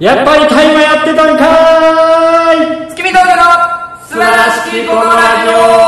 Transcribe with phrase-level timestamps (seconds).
[0.00, 2.88] やっぱりタイマやってたんかーい。
[2.90, 3.42] 月見峠の
[4.08, 5.83] 素晴らしきこのラジオ。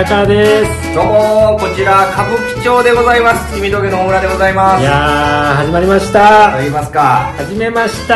[0.00, 0.94] 峠の平川です。
[0.94, 3.52] どうもこちら歌舞伎町でございます。
[3.52, 4.82] 月見峠の大村でございます。
[4.82, 6.52] いやー始まりました。
[6.52, 7.32] と言いますか。
[7.36, 8.14] 始めました。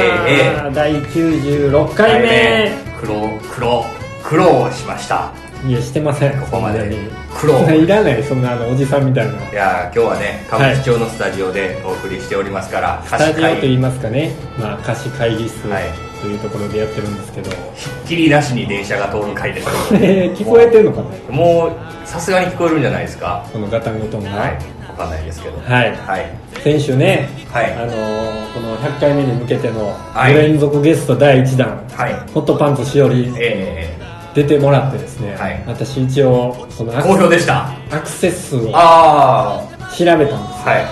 [0.00, 3.84] えーえーえ第96回目、苦労苦労
[4.22, 5.32] 苦労しました。
[5.66, 6.40] いやしてません。
[6.40, 6.96] ここまで。
[7.38, 7.70] 苦労。
[7.70, 9.32] いらないそんなあのおじさんみたいな。
[9.50, 13.70] いやー今日はね歌舞伎町のスタジオでお送りしておりますから、スタジオと会。
[13.70, 15.68] いいますかね、まあ、貸し会議室。
[15.68, 19.68] はいというところでやってるんですけど、ひっきりなしに電車が通る回です。
[19.94, 21.36] え ー聞こえてんのかな？
[21.36, 23.44] もうさすがに聞こえるんじゃないですか。
[23.52, 24.30] このガタンゴトンが。
[24.30, 24.58] はい。
[24.88, 25.58] わかんないですけど。
[25.66, 25.94] はい。
[26.06, 26.26] はい。
[26.62, 27.72] 先週ね、はい。
[27.72, 30.34] あのーこの100回目に向けてのはい。
[30.34, 32.14] 5連続ゲスト第1弾、はい。
[32.34, 33.96] ホットパンツしおりえ
[34.34, 35.62] 出てもらってですね、はい。
[35.66, 37.70] 私一応そのー、好評でした。
[37.90, 39.60] アクセス数をあ
[39.96, 40.32] 調べたんです。
[40.66, 40.84] あはい。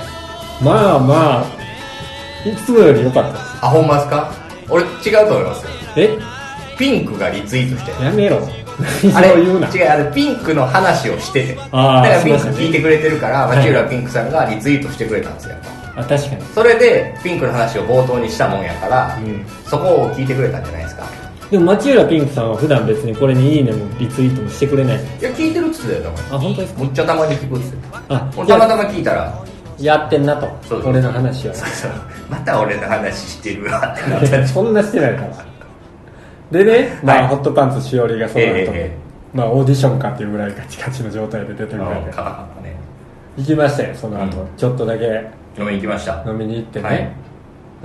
[0.63, 3.45] まあまあいつもより良かったです。
[3.61, 4.33] あほんまですか？
[4.71, 5.71] 俺違うと思いますよ。
[5.97, 6.19] え？
[6.79, 7.93] ピンクがリツイートして。
[7.99, 8.39] るやめろ。
[9.15, 9.29] あれ？
[9.29, 9.69] 何を言うな。
[9.69, 11.55] 違うあれピンクの話をしてて。
[11.55, 13.59] だからピンク聞いてくれてるからはい。
[13.59, 15.57] 町浦ピンクさんがリツイートしてくれたんですよ。
[15.97, 16.43] あ確かに。
[16.55, 19.45] それでピンクの話を冒頭にしたもんやから、うん。
[19.65, 21.05] そこを聞いてくれたんじゃないですか。
[21.51, 24.97] でも町浦ピンクさんは普段別にこれに「いいね」もリツイートもしてくれない。
[24.97, 26.37] いや聞いてるっつってたよ多分。
[26.37, 26.85] あ本当ですか？
[26.85, 29.45] むっちゃたまに聞くっつってあ俺たまたま聞いたら
[29.85, 30.49] やってんなと。
[30.85, 31.55] 俺の話は。
[31.55, 31.93] そうそう。
[32.29, 33.97] また俺の話してるわ。
[33.97, 35.29] ってなそんなしてないから。
[36.51, 38.97] でね、まあはいホットパンツしおりがその後、ええええ。
[39.33, 42.03] まあオーディションかっていうぐらいガチガチの状態で出てるぐら
[43.37, 44.49] 行きましたよその後、うん。
[44.57, 45.31] ちょっとだけ。
[45.59, 46.25] 飲みに行きました。
[46.27, 47.09] 飲みに行ってね、はい。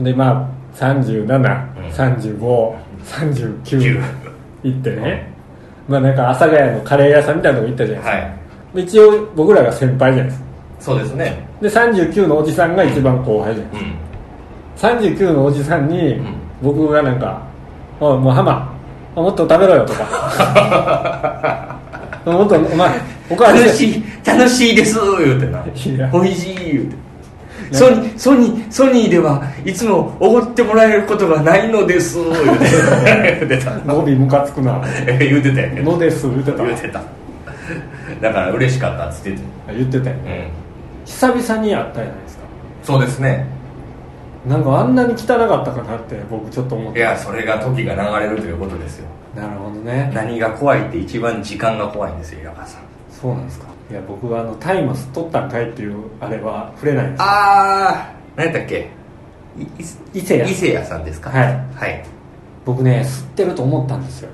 [0.03, 4.01] でまあ373539、九
[4.63, 5.31] 行ってね、
[5.87, 8.33] まあなんか阿佐ヶ谷のカレー屋さんみたいなとこ行ったじゃないですか、はい。
[8.75, 10.45] で一応僕らが先輩じゃないですか。
[10.79, 14.05] そうですねで39のおじさんが一番後輩じゃないですか、うん
[14.77, 16.35] 39のおじさんにん。
[16.61, 17.41] 僕がなんか
[17.99, 18.73] 「おいもうハマ。
[19.15, 21.79] もっと食べろよ」とか
[22.25, 22.89] 「もっとお前
[23.29, 25.63] おかわり楽ししい楽しいです言うてな。
[25.63, 26.09] いや。
[26.11, 26.95] 美味しい言うて。
[27.71, 32.65] ソニーソニーソニーではいつもおごってもらえることがないのです言うて。
[33.39, 34.81] 言うてた語尾ムカつくな。
[35.19, 35.81] 言うてたよね。
[35.81, 36.63] のです言ってた。
[36.63, 37.01] 言うてた。
[38.21, 39.37] だから嬉しかったっつってて
[39.69, 40.15] 言ってたよ。
[40.25, 40.64] うん
[41.05, 42.43] 久々に会ったじゃないですか。
[42.83, 43.47] そうですね。
[44.45, 46.99] なんかあんなに汚かったかなって僕ちょっと思って。
[46.99, 49.07] いやそれが時が流れるということですよ。
[49.35, 50.11] なるほどね。
[50.13, 52.81] 何が怖いって一番時間が怖いんですよ平川さん。
[53.09, 53.65] そうなんですか。
[53.89, 57.21] いや僕はあのタイマス取ったんかいっていうあれは触れないんです。
[57.21, 58.89] ああ何やったっけ？
[59.57, 59.67] いい
[60.13, 60.47] 伊勢屋。
[60.47, 61.29] 伊勢屋さんですか？
[61.29, 61.65] はい。
[61.75, 62.05] はい。
[62.65, 64.29] 僕ね吸ってると思ったんですよ。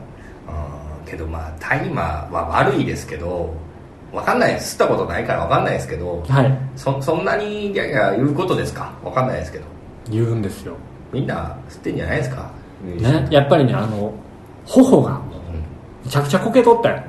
[0.47, 3.53] うんけどまあ大麻は悪いですけど
[4.11, 6.57] わかんない吸ったことないからわかんないですけどはい。
[6.75, 8.91] そそんなにいやいや言うことですか？
[9.03, 9.65] わかんないですけど。
[10.09, 10.73] 言うんですよ。
[11.13, 12.51] みんな吸ってんじゃないですか？
[12.83, 14.13] ねやっぱりねあの
[14.65, 15.21] 頬が
[16.03, 17.03] めちゃくちゃこけとったよ。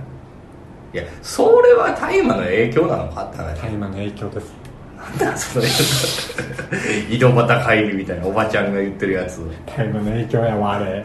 [0.94, 3.60] いやそれは大麻の影響なのかって話。
[3.60, 4.52] タイマの影響です。
[4.98, 5.66] なんだそれ。
[7.10, 9.40] 井戸端会議みたいなおばちゃんが言ってるやつ。
[9.66, 11.04] タイマの影響やわあれ。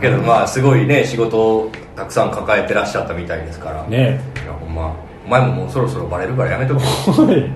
[0.00, 3.84] けどまあすごいね仕事をたくさん抱えてらっしゃったみたいですから。
[3.84, 4.18] ね。
[4.42, 4.94] いやほんま
[5.26, 7.50] お前ももうそろそろバレるからやめとけおい。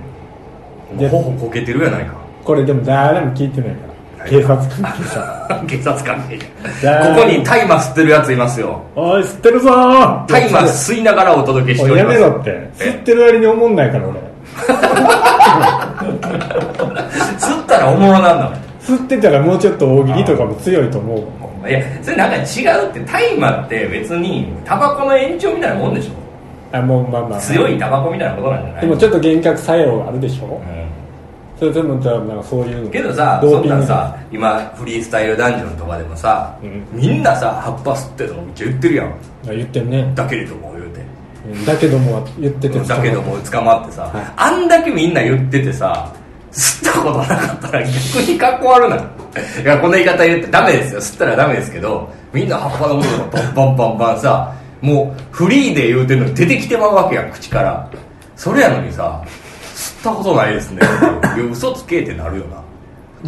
[0.92, 2.14] もう頬こけてるやないか。
[2.44, 3.86] これでも誰も聞いてないか
[4.24, 4.28] ら。
[4.28, 5.64] 警察関係者。
[5.68, 6.38] 警察関係
[6.80, 8.82] じゃあ者ここに大麻吸ってるやついますよ。
[8.96, 9.70] おい吸ってるぞ。
[9.70, 12.18] ー大麻吸いながらお届けしておいやます。
[12.18, 12.70] めろって。
[12.76, 14.18] 吸ってる割に思んないから俺。
[17.38, 23.00] 吸ったらおもろなんだ吸ってたらもうちょっと大喜利とかも強いと思うもんいやそれなんか違うって。
[23.00, 26.19] 大麻って別にタバコの延長みたいなもんでしょ
[26.72, 30.46] あもうまあまあ強いタバコみたいなことなんじゃないでもちょっと幻覚作用あるでしょ？
[30.46, 30.90] うん。
[31.58, 36.86] それでもじゃあなんかそういうのけどさそんなんさ今フリースタイルダンジョンとかでもさ、うん。
[36.92, 39.06] みんなさ葉っぱ吸ってるのめっちゃ言ってるやん。
[39.08, 39.12] あ
[39.46, 40.12] 言ってんね。
[40.14, 41.00] だけれども言うて。
[41.00, 42.80] うんだけども言ってて。
[42.80, 44.32] だけども捕まってさ、はい。
[44.36, 46.14] あんだけみんな言っててさ
[46.52, 47.92] 吸ったことなかったら逆
[48.30, 49.62] にかっこ悪ない？
[49.62, 51.00] いやこの言い方言ってダメですよ。
[51.00, 57.90] 吸ったらダメですけどみんな葉っぱのことがバンバンバンバンさもうフリーで言うてるのに出てきてまうわけやん口から。
[58.36, 59.22] それやのにさ
[59.74, 60.80] 吸ったことないですね。
[61.36, 62.62] いや嘘つけってなるよな。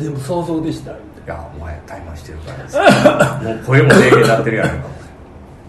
[0.02, 0.94] でも想像でしたい
[1.26, 2.78] やお前タイマーしてるからです。
[3.46, 4.74] もう声も低減になってるやんか。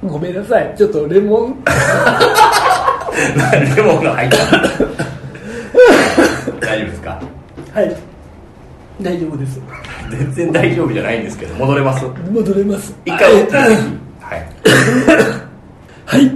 [0.03, 0.74] ごめんなさい。
[0.77, 1.63] ちょっとレモン。
[3.75, 4.38] レモンが入った。
[6.59, 7.21] 大丈夫ですか？
[7.74, 7.95] はい。
[9.01, 9.59] 大丈夫です。
[10.09, 12.06] 全然大丈夫じゃないんですけど戻れます？
[12.31, 12.94] 戻れます。
[13.06, 13.44] 一回はい
[16.13, 16.31] はい。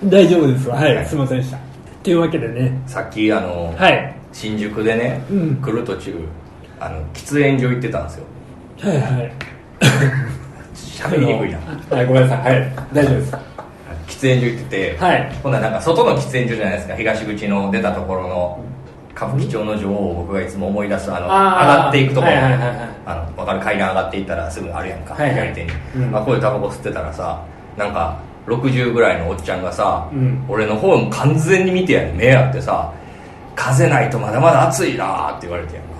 [0.08, 1.06] 大丈夫ですはい、はい。
[1.06, 1.58] すいませんでした。
[2.02, 2.80] というわけでね。
[2.86, 4.14] さっきあの、はい。
[4.32, 5.56] 新宿でね、うん。
[5.56, 6.14] 来る途中
[6.80, 8.24] あの喫煙所行ってたんですよ。
[8.80, 9.32] はいはい。
[10.74, 11.58] 喋りにくいな。
[11.90, 12.54] はいごめんなさい。
[12.54, 12.72] はい。
[12.94, 13.36] 大丈夫です。
[14.06, 15.32] 喫煙所行ってて、はい。
[15.42, 16.94] ほんならなんか外の喫煙所じゃないですか。
[16.96, 18.58] 東口の出たところの
[19.14, 22.52] 歌舞伎町の女王を僕がいつも思い出すあの上がっていくところ、はいはい
[23.04, 23.60] あの分かる？
[23.60, 25.34] 階段上がっていったらすぐあるやんか、はいはい。
[25.34, 26.10] 左手に、うん。
[26.10, 27.42] まあ、ここでタバコ吸ってたらさ
[27.78, 30.44] なんか60ぐらいのおっちゃんがさ、うん。
[30.48, 32.92] 俺の方も完全に見てやる目あってさ
[33.54, 35.90] 「風ないとまだまだ暑いな」って言われてやんか、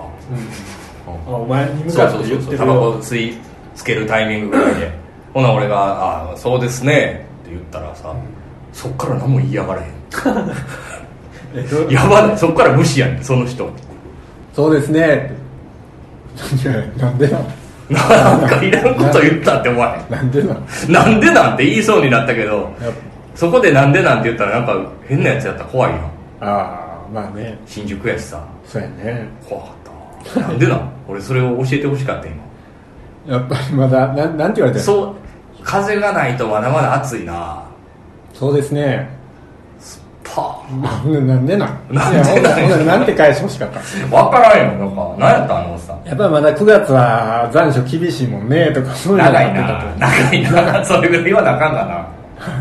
[1.27, 3.39] あお前に向そうそうかって言ってるそうそうタバコよ吸い
[3.75, 4.91] つけるタイミングぐらいで
[5.33, 5.77] ほな俺が
[6.33, 8.13] 「あそうですね」って言ったらさ、
[8.73, 9.89] そっから何も言いやがらへん。
[11.93, 12.39] やばない。
[12.39, 13.71] そっから無視やねんその人。
[14.55, 15.33] そうですね
[16.99, 17.45] なんでなん？
[17.91, 20.67] なんかいらんこと言ったってお前なんでなん？
[20.93, 22.71] なんでなんて言いそうになったけど
[23.35, 25.99] そこでなんでなんて言ったらなんか変なやつやったら怖いな
[26.41, 27.59] ぱああまあね。
[27.67, 28.45] 新宿やしさ。
[28.67, 29.27] そうやね。
[29.49, 29.73] 怖かっ
[30.35, 30.41] た。
[30.41, 30.93] なんでなん？
[31.09, 32.37] 俺それを教えてほしかった今。
[33.37, 35.15] やっぱりまだなんなんて言われてるそう
[35.63, 37.63] 風がないとまだまだ暑いな。
[38.35, 39.09] そうですね
[40.39, 41.79] パななんでなん？
[41.95, 43.81] なんでなんなんならなんて返してほしかった？
[43.81, 44.87] ー分からんよ。
[44.87, 45.93] なんか何やったあのおっさ。
[45.95, 49.95] んやっぱりまだ9月は残暑厳しいもんねとかそういうの長いな。
[49.99, 50.85] 長いな。
[50.87, 52.07] それぐらい言わなあかんかな。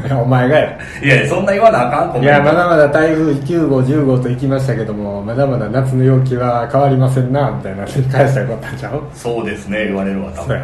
[0.07, 0.77] いやお前がや。
[1.03, 10.59] いやそんな言わなあかんコメントいやまだまだ台風9号10号と行きましたけどもまだまだ夏の陽気は変わりませんなみたいな返したらよかったんちゃうそうですね言われるわ多分。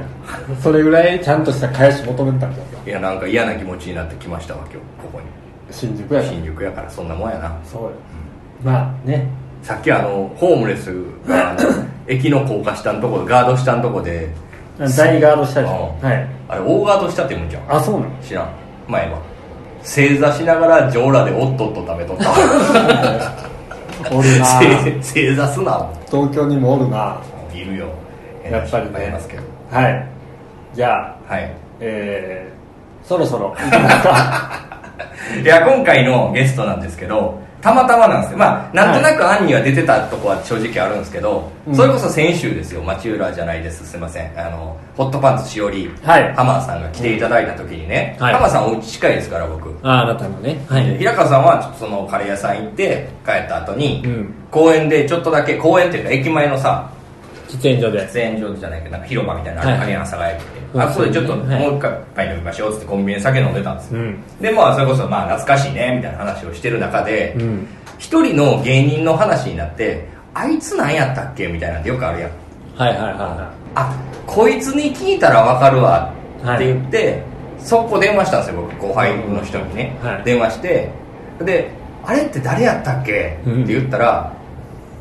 [0.64, 5.26] それぐらいちゃんとした返し求めてたんじゃんいやなんか嫌な気持ちになってきましたわ今日ここに
[5.74, 7.54] 新宿やから新宿やからそんなもんやな。
[7.66, 7.90] そうよ。
[8.64, 9.28] まあね。
[9.62, 10.94] さっきあのホームレス
[11.28, 11.56] が
[12.08, 14.30] 駅の高架下のとこガード下のとこで
[14.98, 16.10] 大ガードしたでしょうん。
[16.10, 16.28] はい。
[16.50, 18.12] あれ大ガード下って言うんじゃんあそうなの？
[18.22, 18.50] 知らん。
[18.88, 19.20] 前は。
[19.82, 22.32] 正座しながら上裸でおっとっと食べとった
[24.16, 25.90] おるな 正正座すな。
[26.12, 27.18] 東京にもおるな
[27.54, 27.88] いるよ。
[28.50, 29.10] やっぱりね。
[29.12, 29.44] ますけど。
[29.72, 30.08] はい。
[30.74, 31.52] じゃあはい。
[31.80, 33.56] えー、そろそろ
[35.42, 41.76] いや今回のゲストなんですけどたまたまなんですよまあなんとなく案には出てたとこは正直あるんですけど、うん。
[41.76, 42.82] それこそ先週ですよ。
[42.82, 43.88] 町浦じゃないです。
[43.90, 44.38] すいません。
[44.38, 46.34] あのホットパンツしおり、はい。
[46.34, 48.34] ハマーさんが来ていただいた時にね、はい。
[48.34, 50.62] ハマーさんお家近いですから僕、ああなたのね。
[50.68, 54.34] はで平川さんはちょっとそのカレー屋さん行って帰った後に、うん。
[54.52, 56.92] 公園でちょっとだけ公園っていうか駅前のさ
[57.58, 58.00] 喫煙所で。
[58.08, 59.80] 喫煙所じゃないけどなんか広場みたいなはい。
[59.80, 60.82] カレー屋さんがやってて、うん。
[60.82, 61.42] あそこでちょっとはい。
[61.60, 64.24] もう一回パイ飲みましょうっつってコンビニで酒飲んでたんですよ、うん。
[64.42, 67.68] でまあそれこそまあ懐かしいねみたいな話をしてる中でうん。
[68.00, 72.32] 一、人の芸人の話になってあいつ何やったっけみたいなんてよくあるやん。
[72.76, 73.96] はいはいはいはあ
[74.26, 76.14] こいつに聞いたらわかるわ
[76.44, 77.24] はいって言って、
[77.60, 78.88] 速攻電話したんですよ僕。
[78.88, 80.24] 後輩の人にね、はい。
[80.24, 80.90] 電話して。
[81.42, 81.72] で
[82.06, 84.34] 「あれって誰やったっけ?」ってうん言ったら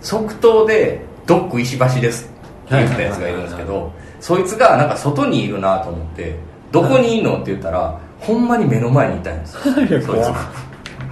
[0.00, 2.30] 即答で「ドック石橋です」
[2.78, 6.36] って言ったやつがいるんですけどそいつがなんか外にいるなと思って
[6.72, 10.34] 「どこにいんの?」って言ったらほんまに目の前にいたんですそいつ怖っ。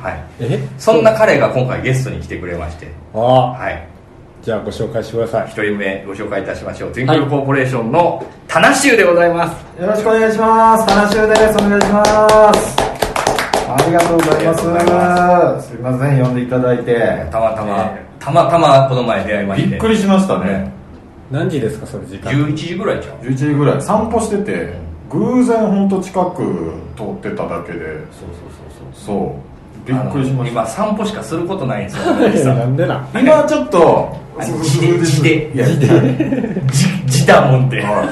[0.00, 0.24] はい。
[0.40, 0.58] え？
[0.78, 2.88] そんな彼が今回ゲストに来てくれまして。
[3.14, 3.50] ああ。
[3.52, 3.86] はい。
[4.42, 5.48] じゃあご紹介してください。
[5.48, 6.92] 一人目ご紹介いたしましょう。
[6.92, 9.82] トゥインクルコーポレーションのタナシュウでございます。
[9.82, 10.86] よろしくお願いします。
[10.86, 11.58] 田中です。
[11.58, 12.76] お願いします。
[13.68, 15.68] ありがとうございます。
[15.68, 15.74] す。
[15.74, 17.26] いません、呼んでいただいて。
[17.30, 19.68] たまたま、ねたまたまこの前出会いまして。
[19.68, 20.72] びっくりしましたね。
[21.30, 22.32] 何時ですかそれ時間。
[22.32, 23.82] 11時ぐらいちゃう？11時ぐらい。
[23.82, 24.74] 散歩してて、
[25.10, 28.40] 偶然本当近く通ってただけで、そうそう
[29.02, 29.16] そうそう。
[29.16, 29.50] そう。
[29.86, 30.60] びっくりしました。
[30.60, 32.98] 今散歩しかすることないんですよなんでな。
[33.00, 34.14] ん今ちょっと、
[34.62, 35.50] 地で地で。
[35.54, 37.80] いや、じ字だもんで。
[37.82, 38.04] は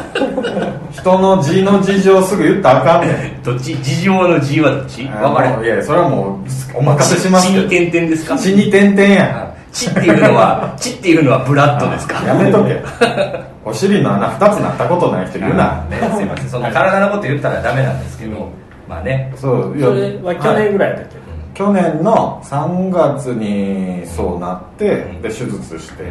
[0.93, 0.95] い。
[0.97, 3.43] 人の字の事情すぐ言ったらあかんねん。
[3.45, 3.77] どっち？
[3.83, 5.03] 事情の字はどっち？
[5.05, 6.41] 分かれいや、それはも
[6.75, 7.47] う、お任せします。
[7.49, 8.37] 地に点々ですか？
[8.39, 9.48] 血に点々や。
[9.69, 12.23] あ地っていうのは地っていうのはブラッドですか？
[12.25, 12.83] やめとけ。
[13.65, 15.85] お尻の穴2つなったことない人言うな。
[15.91, 16.49] ねすいません。
[16.49, 18.51] そんな体のこと言ったらダメなんですけど
[18.89, 19.33] まあね。
[19.37, 21.17] そう、いそれは去年ぐらいだっけ、
[21.55, 25.23] 去年の3月にそうなって、うん。
[25.23, 26.05] で手術して、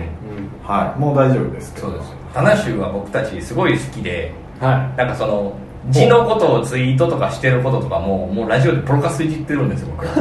[0.64, 1.00] はい。
[1.00, 1.88] もう大丈夫ですけど。
[1.90, 5.54] そうですタナシュは僕たちすごい好きではなんかその
[5.90, 10.06] 字のことをツイートとかしてることとかももうラジオでプロカスいじってるんですよ僕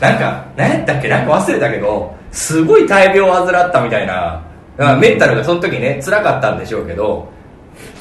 [0.00, 1.08] なんかなんか何やったっけ？
[1.08, 4.42] なんか忘れたけどすごい大病を患ったみたいな
[4.98, 7.34] メンタルがその時ね辛かったんでしょうけど。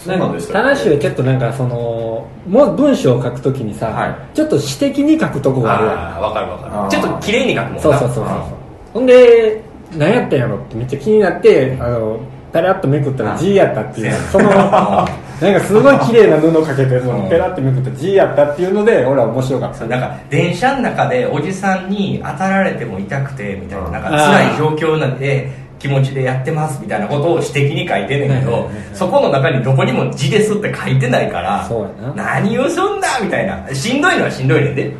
[0.05, 4.35] なんでしたタナッシュでちょっとなんかそのもう文章を書くときにさ、はい。
[4.35, 5.95] ちょっと詩的に書くとこがあるやん。
[5.95, 6.91] ああ分かる分かる。
[6.91, 7.81] ちょっと綺麗に書くもんな。
[7.81, 8.25] そうそうそうそう。
[8.25, 8.45] あ
[8.93, 9.61] ほんで
[9.97, 12.19] 何やったんやろってめっちゃ気になってあの
[12.53, 14.49] ペラッとめくったら G やったっていうその
[15.41, 19.77] なんかすごい綺麗な布かけてそのペラッとめくったら G やったっていうので俺は面白かった。
[19.79, 31.69] そうなんか電車の中でおじさんに当たられても痛くてみたいななんか辛い状況なんで気持ちでやってますみたいなことを私的に書いてんねんけどそこの中にどこにも字ですって書いてないから
[32.15, 33.75] 何をすんだみたいな。
[33.75, 34.93] しんどいのはしんどいねんで。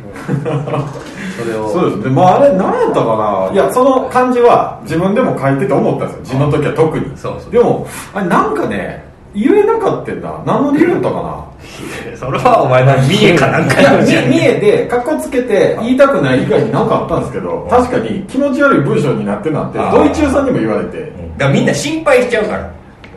[1.38, 1.68] それを。
[1.70, 2.14] そうですね。
[2.14, 3.52] まああれ何やったかな。
[3.52, 6.38] いやその漢字は自分でも書いてて思ったんですよ。
[6.38, 7.16] 字の時は特に。
[7.16, 7.52] そうそう。
[7.52, 9.05] でもあれなんかね
[9.36, 10.42] 言えなかったんだ。
[10.46, 11.44] 何の理由だったかな。
[12.16, 21.12] それはお前の見えかなんかいやなんじゃんみ見えてかっこつけて言いたくない以外に何かあったんですけど確かに気持ち悪い文章になってなってドイチューさんにも言われて。
[21.36, 22.70] だからみんな心配しちゃうから。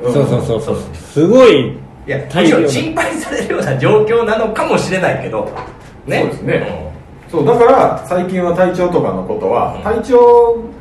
[0.03, 0.13] うん。
[0.13, 0.77] そうそうそうそう。
[0.93, 1.67] すごい。
[2.07, 2.67] いやも大量の。
[2.67, 5.49] ちろん心配されるような状況なのかもしれないけど。
[6.05, 6.21] ね。
[6.21, 6.88] そうですね
[7.29, 9.83] そうだから最近は体調とかのことは、うん。
[9.83, 10.17] 体調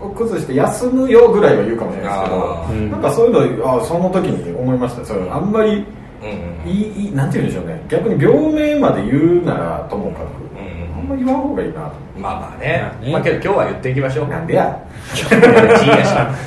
[0.01, 2.91] を崩して休むよぐらいは言うかもしれないですけどあ、ー。
[2.91, 5.05] なんかそういうのあその時に思いました。
[5.05, 5.85] それあんまり
[6.23, 6.29] うん
[6.65, 7.85] うんいいなんて言うんでしょうね。
[7.89, 10.48] 逆に病名まで言うならともかく、うん
[10.99, 11.81] あんまり言わん方がいいなと
[12.19, 12.81] まあまあね。
[12.83, 13.13] まあね。
[13.13, 14.29] まあけど今日は言っていきましょう。
[14.29, 14.77] なんでや？
[15.15, 15.21] 今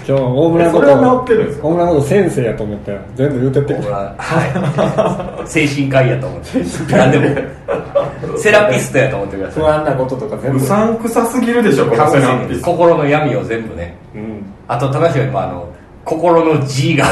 [0.05, 6.48] 日大村のことってるんですよ大村のこと先生やと思ったら全部言うてってはい精神科医やと思って
[6.91, 15.74] 何でもセラピストやと思ってください不安なこととか全部うさんくさすぎるでしょこのセラピスト心の闇を全部ねうんあと正しいは今あの
[16.05, 17.05] 心の G が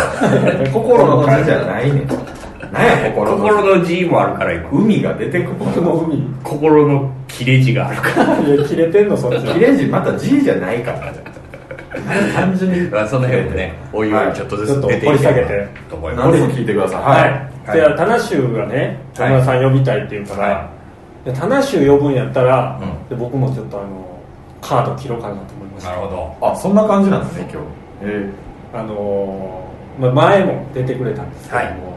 [0.71, 2.05] 心の感じじゃないね
[2.69, 4.69] ん何や心の心の G もあるから今。
[4.71, 6.21] 海が出てくるこの海。
[6.43, 8.39] 心の切れ字があるから。
[8.47, 9.53] いや切れてんのそっち。
[9.53, 11.13] 切れ字また G じゃないから。
[12.33, 12.89] 単純に。
[12.89, 14.33] まあその辺もねおいおい。
[14.33, 15.67] ちょっとずつ出ていちょっと掘りければ下げて。
[15.89, 16.25] と思います。
[16.25, 17.01] 何でも聞いてください。
[17.01, 17.41] はい、はい。
[17.73, 18.75] じゃあタナシュがね
[19.17, 19.27] はい。
[19.27, 20.69] 田村さん呼びたいって言うから、は
[21.25, 22.79] でタナシュ呼ぶんやったら、
[23.17, 23.87] 僕もちょっとあの
[24.61, 25.85] カード切ろうかなと思います。
[25.85, 26.47] なるほど。
[26.47, 27.67] あそんな感じなんですね今日。
[28.03, 28.29] え
[28.73, 31.88] あのーまあ、前も出てくれたんですけども、はい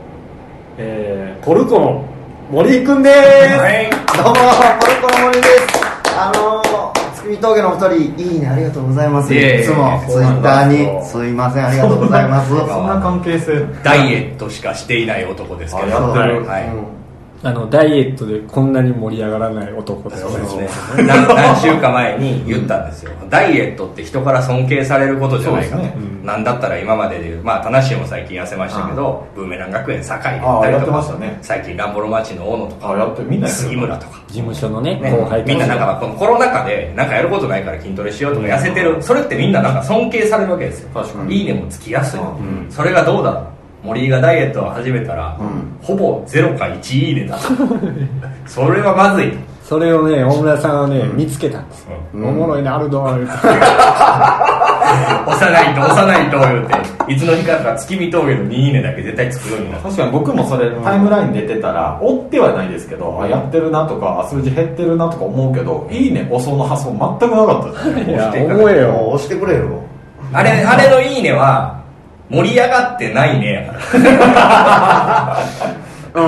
[0.79, 2.05] えーポルコの
[2.51, 3.91] 森井君です、はい。
[3.91, 4.35] どうも、
[4.81, 5.81] ポルコの森です。
[6.17, 9.35] あのー、月見峠のお二人、いいね、ありがとうございます。
[9.35, 12.53] いつもツイッターに、すいません、ありがとうございます。
[12.53, 15.87] ー、 そんな関係性ダイエットしかしていない男ですけど。
[15.89, 16.47] あやってる。
[16.47, 17.02] はい、うん
[17.45, 20.69] あのダイエットでこんなに盛り上がらない男ですそうですね。
[21.05, 25.93] 何何週か前に言ったんですよ、ダイエットって人から尊敬されることじゃないかと、ね。
[25.97, 26.25] うん。
[26.25, 27.43] なんだったら今まででいう。
[27.43, 31.39] まあ田無も最近痩せましたけど、ブーメラン学園堺であやって行ったりとかましたね。
[31.43, 32.93] 最近ランボロ町の大野とか。
[32.93, 34.23] あやってみんな杉村とか。
[34.29, 35.11] 事務所のねね。
[35.11, 39.03] 後輩、みんななんかこのコロナ禍でなんかやることないから筋トレしようとか痩せてる。
[39.03, 40.91] それってみんななんか尊敬されるわけですよ。
[40.95, 41.37] 確かに。
[41.37, 42.71] いいねもつきやすい、うん。
[42.71, 43.45] それがどうだ
[43.83, 45.77] 森井がダイエットを始めたら、うん。
[45.83, 47.39] ほぼ0か1いいねだ
[48.47, 49.33] それはまずい。
[49.65, 52.27] それをね大村さんはね、見つけたんです、うん。
[52.27, 53.33] おもろいねあるど言うて。
[53.33, 53.41] 押
[55.39, 56.75] さないと押さないと言うて。
[57.13, 66.99] いつの日かか月見峠の2いいねだけ絶対つくようになる確かに僕もそれタイムライン出てたら追ってはないですけど、あやってるなとかあ数字減ってるなとか思うけどいいね押そうの発想全
[67.31, 69.11] くなかったですねいや思えよ。
[69.11, 69.83] 押してくれよ。
[70.33, 71.82] あれあれのいいねは
[72.33, 73.53] 盛り上がってないね。
[73.53, 73.79] やか
[76.15, 76.27] らう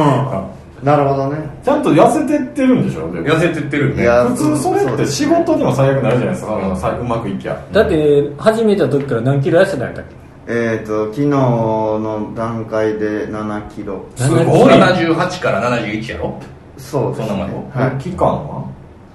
[0.82, 0.84] ん。
[0.84, 1.38] なるほどね。
[1.64, 3.10] ちゃんと痩せてってるんでしょ？
[3.10, 4.06] でも痩せてってるよね
[4.36, 7.58] 普通それって仕事にも最悪なるじゃないですか、あのさうまくいきゃ。
[7.72, 10.14] だって始めた時から何キロ痩せたんだっけ？
[10.46, 14.04] えっ、と、昨日の段階で7キロ。
[14.14, 14.36] すご
[14.70, 16.38] い78から71やろ？
[16.76, 17.92] そうですそんなもんはい。
[17.98, 18.64] え期間は？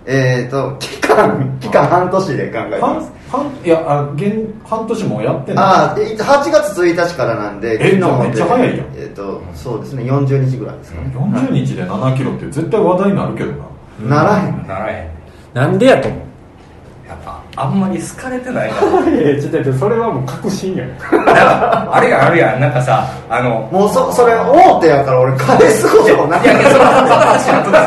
[0.07, 3.11] えっ、と、期間、期間半年で考えます。
[3.31, 5.65] 半いやあ現半年もやってない。
[5.65, 8.87] ああ、で8月1日からなんで、えじゃあめっちゃ早いやん。
[8.95, 11.11] えっ、と、そうですね、40日ぐらいですかね。
[11.15, 13.51] 40日で7キロって絶対話題になるけど
[14.07, 14.23] な。
[14.23, 14.67] ならへん。
[14.67, 15.09] ならへん。
[15.53, 16.19] なんでやと思う？
[17.09, 20.89] やっぱあんまり好かれてないから いやちょっとそれはもう確信やん。
[21.11, 22.59] あるやんあるやん。
[22.59, 26.43] なんかさあのもうそ、それ大手やから俺返すこともない。
[26.43, 27.77] いやいやその話のとか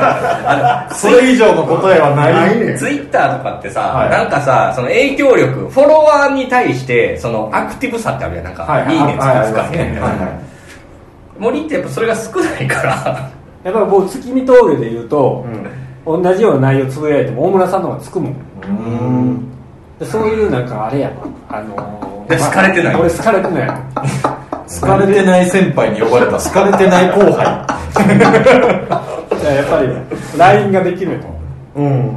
[0.47, 4.11] あそれ以上の答えはないないねのツイッターとかってさ、はい。
[4.11, 8.45] なんかさその影響力フォロワーに対してそのアクティブさってあるやん。
[8.45, 8.95] なんか、はい。
[8.95, 10.11] い、いねつくつかますねはい。
[10.11, 10.53] はい。
[11.39, 13.31] 森ってやっぱそれが少ないから。
[13.65, 15.47] やっぱもう月見峠で言うと、
[16.05, 18.33] 同じような内容つぶやいても大村さんの方がつくもん。
[18.33, 19.49] うーん。
[19.99, 21.09] でそういうなんかあれや。
[21.11, 21.15] わ
[21.49, 22.97] あので好かれてない。
[22.97, 23.71] 俺好かれてない。
[24.81, 26.39] 好かれてない先輩に呼ばれた。
[26.39, 27.67] 好かれてない後輩。
[29.43, 29.89] いややっぱり
[30.39, 31.27] LINE ができると、
[31.77, 31.87] うん。
[31.87, 32.13] うん、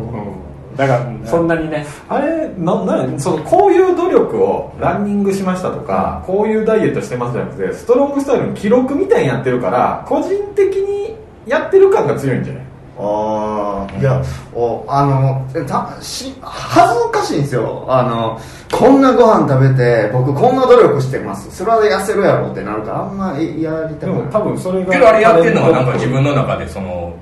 [0.77, 1.85] だからそんなにね。
[2.07, 11.15] あれななそのこういう努力をランニングしましたとか、こういうダイエットしてますじゃなくてストロングスタイルの記録みたいにやってるから個人的に
[11.47, 12.63] やってる感が強いんじゃない？
[12.97, 14.23] ああいや
[14.53, 17.85] おあのたし恥ずかしいんですよ。
[17.89, 18.39] あの
[18.71, 21.55] こんなご飯食べて僕こんな努力してます。
[21.55, 24.19] それは痩せるやろってなるからあんまりやりたくない。
[24.19, 27.13] でも多分それがけどあれやってんのはなんか自分の中でその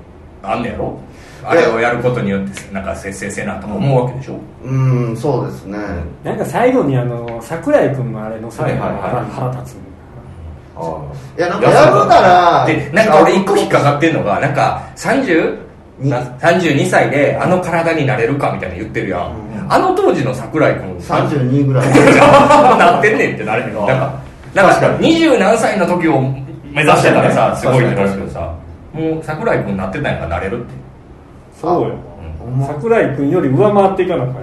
[0.42, 0.98] あんねやろ？
[1.46, 5.76] あれをやることによってなんか節制せなとか思うわけでしょ、うんそうですね、
[6.22, 9.30] なんか最後にあの桜井君のあれのはいはいはい。
[9.30, 15.63] 腹立ついやなんかやるならでなんか俺一個引っかかってんのがなんか30にな
[16.00, 20.96] 32歳であの体になれるかみたいな言ってるやん、あの当時の桜井君。
[20.98, 21.88] 32ぐらい。
[22.78, 24.14] なってんねんってなるけどなんか
[24.54, 26.20] なんか二十何歳の時を
[26.72, 28.52] 目指してたらさすごいってなるけどさ
[28.92, 30.74] もう桜井君なってたんやからなれるって、
[31.60, 31.94] そうよ。
[32.38, 32.66] ほんま。
[32.66, 34.40] 桜井君より上回っていかなかった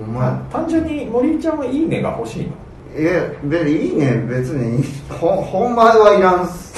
[0.00, 0.16] うん。
[0.16, 3.00] お前単純に森ちゃんはいいねが欲しいの？
[3.00, 4.24] いや別にいいね。
[4.28, 6.74] 別にほほんまはいらんっす。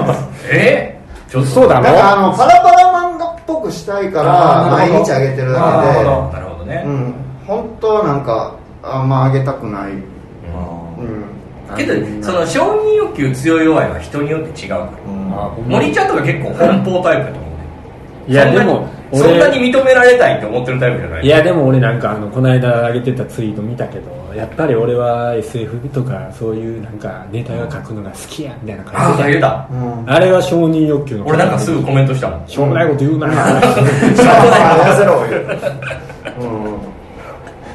[0.52, 0.98] え？
[1.28, 1.48] ー、ちょっと。
[1.48, 3.03] そうだだからあのパラパラ
[3.46, 7.14] ぽくしたいから毎日あげてるだけでほなるほどね、うん。
[7.46, 9.92] 本当はなんかあんまあげたくない。
[9.92, 10.02] うん。
[11.76, 14.82] けどその承認欲求強い弱いは人によって違うから、
[15.66, 17.64] 森ちゃんとか結構奔放タイプだと思うね。
[18.28, 21.24] いやでもそんなに俺認められたいって思ってるタイプじゃない。
[21.24, 29.28] いやでも俺なんかあのこの間上げてたツイート見たけどやっぱり俺は SF とかそういうなんかネタが書くのが好きやみたいなああ感じで。
[29.30, 29.68] 言うた。
[29.70, 30.10] うん。
[30.10, 31.26] あれは承認欲求の。
[31.26, 32.48] 俺なんかすぐコメントしたもん。
[32.48, 33.28] しょうもないこと言うな。
[33.28, 35.24] 痩せろ
[36.40, 36.94] うん。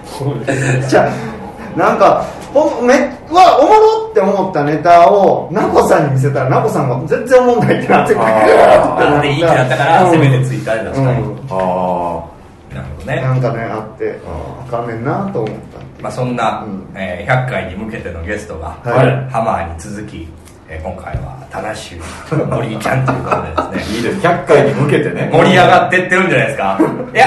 [0.05, 2.95] そうですじゃあなんかほんめ
[3.29, 8.25] うわおもろって思ったネタをナコさんに見せたらナコさんが全然おもんないってなってくる。
[8.25, 11.37] あれいいってなったからせめてツイッターで出したい、うん。
[11.49, 12.25] あ
[12.73, 13.21] なるほどね。
[13.21, 16.88] なんかねあってああかんねんなと思ったまあ、そんな、うん。
[16.96, 19.32] えー100回に向けてのゲストが、はい。
[19.32, 20.27] ハマーに続き、
[20.68, 23.94] えー今回はタナッシュ森ちゃんということでですね。
[23.94, 24.27] あ いいです。
[24.27, 25.29] 100回に向けてね。
[25.32, 26.79] 盛り上がってってるんじゃないですか。
[27.13, 27.25] いや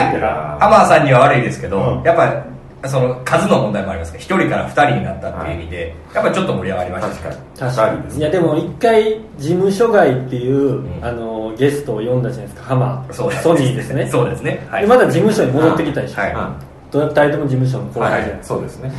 [0.60, 2.02] ハマーさんには悪いですけど、うん。
[2.02, 7.36] やっぱその数の問題もありますけど1人から2人になったっていう意味で、やっぱちょっと盛り上がりました確かに。
[7.58, 8.18] 確かに。
[8.18, 11.04] いやでも一回事務所外っていう、ん。
[11.04, 13.12] あのゲストを呼んだじゃないですかハマー。
[13.12, 13.42] そうです。
[13.42, 14.08] ソニーですね。
[14.10, 14.66] そうですね。
[14.70, 14.82] はい。
[14.82, 18.92] でまだ事務所に戻ってきたでしょ、はいどうやったらとも事務所の後輩じゃないそうですね。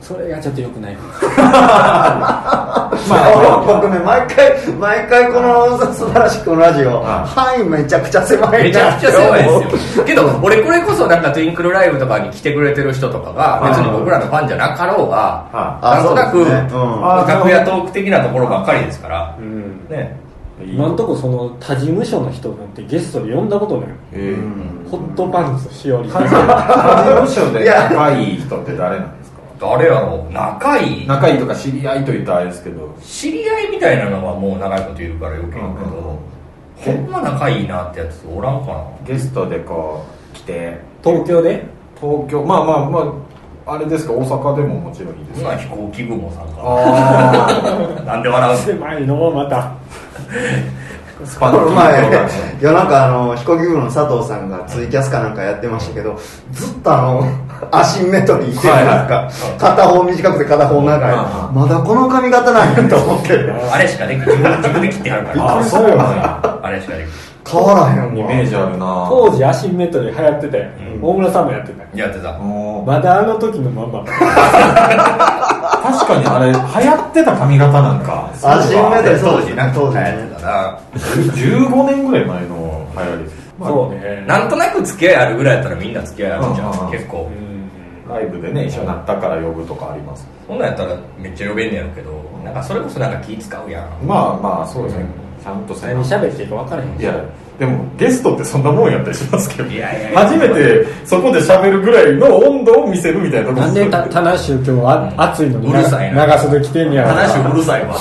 [0.00, 0.96] それがちょっとよくない。
[1.32, 10.04] まあ、僕ね毎回毎回この素晴らしくこのラジオはい範囲めちゃくちゃ狭いめちゃくちゃ狭いなですよ。
[10.04, 16.44] けど俺これこそなんかトゥインクルライブとかに来てくれてる人とかが別に僕らのファンじゃなかろうがはなんとなく
[17.26, 19.34] 楽屋トーク的なところばっかりですから。
[19.38, 19.86] うん。
[19.88, 20.16] ね。
[20.20, 20.21] い
[20.66, 23.88] 今んとこその他事務所の人なんてゲストで呼んだことない。
[24.12, 26.08] えうんホットパンツしおり。
[26.12, 29.38] 他事務所で仲いい人って誰なんですか？
[29.76, 30.32] 誰やろう。
[30.32, 31.06] 仲いい。
[31.06, 32.88] 仲いいとか知り合いと言ったらあれですけど。
[33.02, 36.18] 知り合いみたいなのはもう長いこと言うから余計言うけど
[36.96, 38.82] ほんま仲いいなってやつおらんかな？
[39.06, 40.80] ゲストでこう来て。
[41.02, 41.64] 東京で？
[42.00, 42.42] 東京。
[42.44, 43.04] まあまあまあ
[43.74, 44.12] あれですか。
[44.12, 45.44] 大阪でももちろんいいです。
[45.44, 49.58] 飛行機雲さんかあ なんで笑う狭いのまた。
[49.58, 49.72] あ
[51.24, 52.10] スパこの前
[52.60, 56.18] 夜中あの飛行機部の佐藤さんがツイキャスかなんかやってましたけど
[56.50, 57.22] ずっとあの
[57.70, 58.74] アシンメトリーっていう
[59.08, 61.12] か片方短くて片方長い。
[61.12, 63.38] うんまだこの髪型なんやと思って。
[63.70, 65.58] あれしかでき自分自分で切ってはるから。
[65.58, 66.60] あそうなんや。
[66.62, 67.06] あれしかでき
[67.48, 68.32] 変わらへんわ。
[68.32, 69.06] イメージあるな。
[69.08, 71.82] 当時アシンメトリー流行ってたよ、大村さんもやってた。
[71.82, 72.38] よやってた。
[72.38, 74.04] もうまだあの時のまま。
[75.82, 78.30] 確かにあれ流行ってた髪型なんか。
[78.42, 80.78] アシンメトリー当時なんか当時流行ってたな。
[80.94, 83.24] 15年ぐらい前の流行り。
[83.24, 86.72] ですまあそうねなんとなく付き合いあるぐらいやったらみんな付き合いあるじゃうん。
[86.72, 86.80] うん。
[86.80, 87.30] うんん結構。
[88.06, 88.08] うん。
[88.08, 92.12] ライブでね一緒になったから呼ぶとかありますそんなんやったらめっちゃ呼べんねやろうけど
[92.44, 94.06] なんかそれこそなんか気使うやん。
[94.06, 95.04] まあまあそうですね
[95.42, 97.24] ちゃんと何喋っていいか分からへんいや
[97.58, 99.68] でもゲストってそんなもんやったりしますけど。
[99.68, 100.20] いやいやいや。
[100.20, 106.26] 初めてそこで喋るぐらいの温度を見せるみたいなとこなんでた田無今日は暑いのにうるさいな。
[106.26, 107.08] 長袖着てんねやろ。
[107.10, 107.94] 話うるさいわ。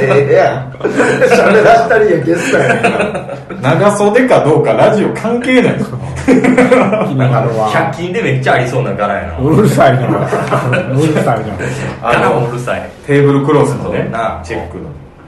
[0.00, 0.72] ええやん。
[0.72, 2.88] 喋らしたりやゲストやねんか。
[2.98, 5.74] ら長袖かどうかラジオ関係ない。
[5.74, 9.38] 気になるわ100均でめっちゃありそうな柄やな。
[9.38, 10.06] うるさいな。
[10.08, 11.56] うるさいな。
[12.00, 12.88] 柄あのもうるさい。
[13.06, 14.40] テーブルクロスのねな。
[14.44, 14.84] チェックの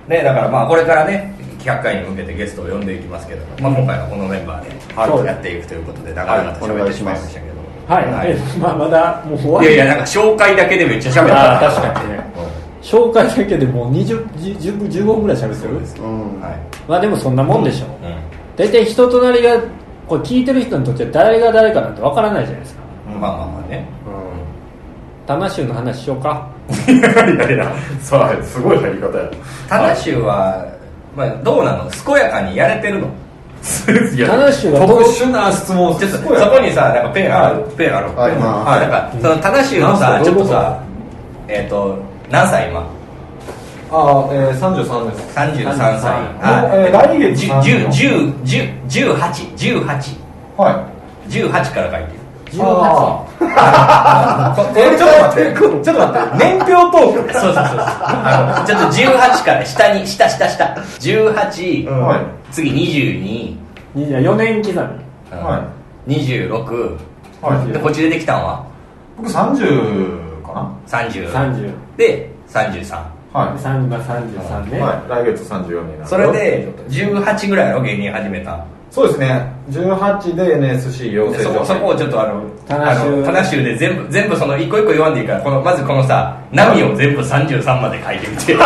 [0.09, 7.55] ねだからまあこれからね100回に向けてゲストを呼んでいきますけど、まあ、今回はこのメンバーはいでやっていくということで長々と喋ってしまいましたけど。
[7.87, 8.31] はい、はい。
[8.31, 9.69] え まあまだもう終わり。
[9.69, 12.21] いやいやなんか紹介だけでめっちゃ喋った確かにね。
[12.83, 15.75] 紹介だけでもう20 10 15分ぐらい喋ってる？
[15.75, 16.40] うん。
[16.40, 16.53] はい。
[16.87, 17.87] まあでもそんなもんでしょ。
[17.87, 18.14] うん。
[18.57, 19.57] 大体人となりが
[20.07, 22.83] これ聞いてる人にとっては誰が誰かなんてわからないじゃないですか。
[23.09, 23.87] まあまあまあね。
[25.27, 29.31] タナ州の話しようかいやいやさあすごい入り方や
[29.68, 30.66] タナ州は、
[31.16, 31.90] まあ、どうなの？
[31.90, 33.09] 健やかにやれてるの？
[34.14, 34.98] いや話がどう？
[35.05, 38.14] 特殊な質問ちょっとそこにさなんかペンあるペンある。
[38.16, 38.33] はい。
[38.33, 40.83] ペンまあなんかそのタナ州のさちょっとさ
[41.48, 41.98] えっ、と
[42.31, 42.81] 何歳今？
[43.90, 45.37] ああ、えー、33です。
[45.38, 46.18] 33歳。
[46.20, 46.27] も
[46.68, 47.46] うえー来月
[48.88, 50.16] 10181818
[50.57, 50.88] は
[51.29, 51.31] い。
[51.31, 52.24] 18から書いてる
[54.77, 57.33] えー、ちょっと待ってちょっと待って年表トーク。
[57.33, 57.77] そうそうそう
[58.67, 60.75] ちょっと18から下に下下下。
[61.01, 62.21] 18、うんはい。
[62.53, 63.57] 次22、
[63.95, 64.79] 4年刻み。
[64.79, 65.69] うんは
[66.07, 66.99] 26
[67.40, 67.73] はい。
[67.73, 68.64] でこっち出てきたんは？
[69.17, 72.95] 僕30かな？30 30で33
[73.33, 79.52] は3が33い、ね、はい、来月34になるそれで18ぐらいの芸人始めたそうですね。
[79.70, 81.52] 18で NSC 養成所。
[81.52, 88.52] でそこそこをちょっとあの棚集あの棚集で全部全部その一個一個言わんでいいからこのまずこのさ波を全部33まで書いてみて。
[88.52, 88.61] えー、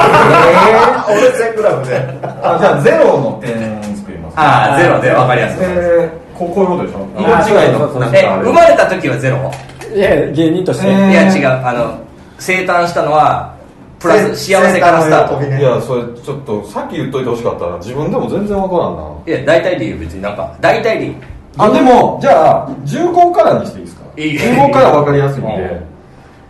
[1.11, 1.97] 俺線グラフで。
[2.43, 4.39] あじゃあゼロの点作ります。
[4.39, 5.65] ああゼロで分かりやすい。
[5.65, 7.09] えー、こういうことでしょ？
[7.17, 9.51] あ色違いのえ生まれた時はゼロ？
[9.97, 11.11] いや芸人として、えー。
[11.11, 11.67] いや違う。
[11.67, 11.99] あの
[12.39, 13.57] 生誕したのは
[13.99, 15.41] プラス幸せからスタート。
[15.41, 15.59] ね。
[15.61, 17.77] いやそれちょっとさっき言っといてほしかったな。
[17.79, 19.03] 自分でも全然わからんな。
[19.27, 20.57] いや大体でいいよ別になんか。
[20.61, 21.17] 大体でいい。
[21.59, 24.05] あでもじゃあ15からにしていいですか？
[24.17, 25.81] いい15から分かりやすいんで。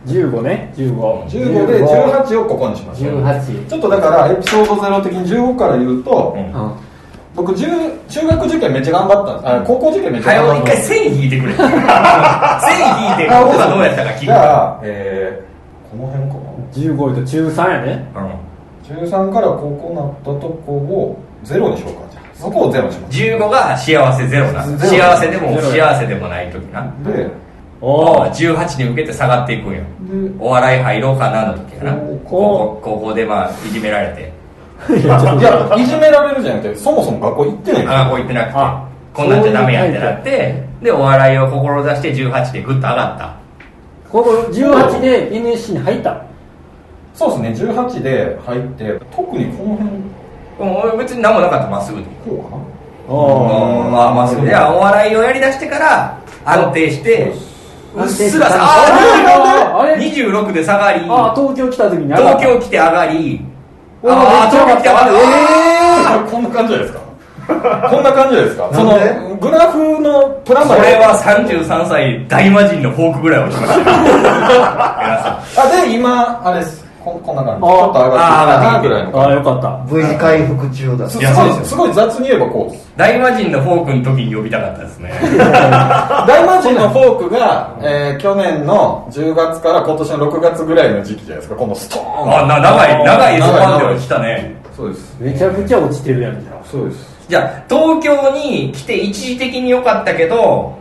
[0.07, 0.73] 15ね。
[0.77, 3.23] 15 15で18をここにしましょう。
[3.23, 6.53] 18ちょっとだからエピソードゼロ的に15から言うと、うん。
[6.53, 6.73] うん。
[7.35, 7.67] 僕中
[8.09, 9.53] 中学受験めっちゃ頑張ったんです。
[9.55, 11.55] あ高校受験めっちゃ頑張ったんです線引いてくれ。
[11.55, 16.35] 線引いてここがどうやったか聞くじゃあ、えー、この辺か。
[16.35, 16.38] な
[16.73, 18.13] 15位と中3やね。
[18.15, 18.97] うん。
[18.97, 22.25] 13からここなったとこをゼロにしようかじゃあ。
[22.35, 24.65] そこをゼロにします15が幸せゼロな。
[24.65, 26.93] 幸せでも幸せでもない時な。
[27.05, 27.29] で
[27.81, 29.83] おお18に向けて下がっていくんよ。
[30.01, 31.93] でお笑い入ろうかなの時やな。
[31.95, 34.33] こ高校高校でまあいじめられて。
[34.91, 38.53] いやいじめられるじゃなくてそもそも学校行ってない学校行ってなくて。
[38.59, 43.37] あこんなんじゃダメやってなってでお笑いを志して18でグッと上がった。
[44.09, 46.23] ここ18で NSC に入った
[47.19, 47.73] そうですね。
[47.73, 49.91] 18で入って特にこの辺。
[49.91, 50.11] うん
[50.61, 52.63] 俺別に何もなかったまっすぐでこうかな？
[53.15, 57.33] おうんまあまっすぐでいやお笑いをやりだしてから安定して
[57.95, 59.97] うっすらさああれ？
[59.97, 61.01] れ26で下がり。
[61.09, 63.41] あ東京来た時に東京来て上がり。
[64.05, 67.89] ああ東京来て上がりえー、こんな感じじゃないですか？
[67.91, 68.71] こんな感じですか？
[68.75, 70.79] そのグラフのプラマイ。
[70.79, 73.95] これは33歳大魔神のフォークぐらい落ちましたよ皆
[75.55, 77.63] さんあで今あれですここんな感じ。
[77.63, 79.95] ちあょっと上がってきたなぐらいのああよかった。
[79.95, 81.09] V 字回復中だ。
[81.11, 82.73] すいやそうですごい雑に言えばこう。
[82.73, 85.13] です大魔神のフォークの時に呼びたかったですね。
[86.27, 91.55] 大魔神のフォークが、えー去年の10月から今年の6月ぐらいの時期じゃないですか。
[91.57, 92.39] このストーン。
[92.41, 94.55] あな長い長いスパンで長い落ちたね。
[94.77, 95.17] そうです。
[95.21, 97.19] めちゃくちゃ落ちてるやんじゃんそうです。
[97.29, 100.73] じゃあ東京に来て一時的に良かったけど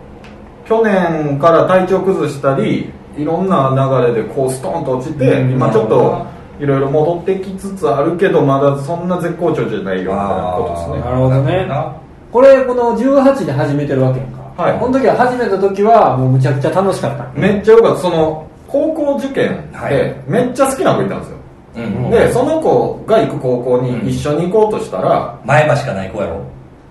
[0.67, 5.51] 去年から体調崩したりいろんな流れでこうストーンと落ちて、うん。
[5.51, 6.25] 今ちょっと
[6.59, 10.99] いろいろ戻ってきつつあるけどまだそんな絶好調じゃないよみたいなことですね。
[10.99, 11.65] なるほどね。
[11.67, 11.95] な
[12.31, 14.79] これこの18で始めてるわけやんか、はい。
[14.79, 18.01] この時は始めた時はもうむちゃくちゃ楽しかったんめっちゃよかった。
[18.01, 19.93] その高校受験はい。
[19.93, 21.37] でめっちゃ好きな子いたんですよ、
[21.77, 22.09] うん。
[22.11, 26.41] でその子が行く高校に一緒に行こうとしたら、前橋かない子やろ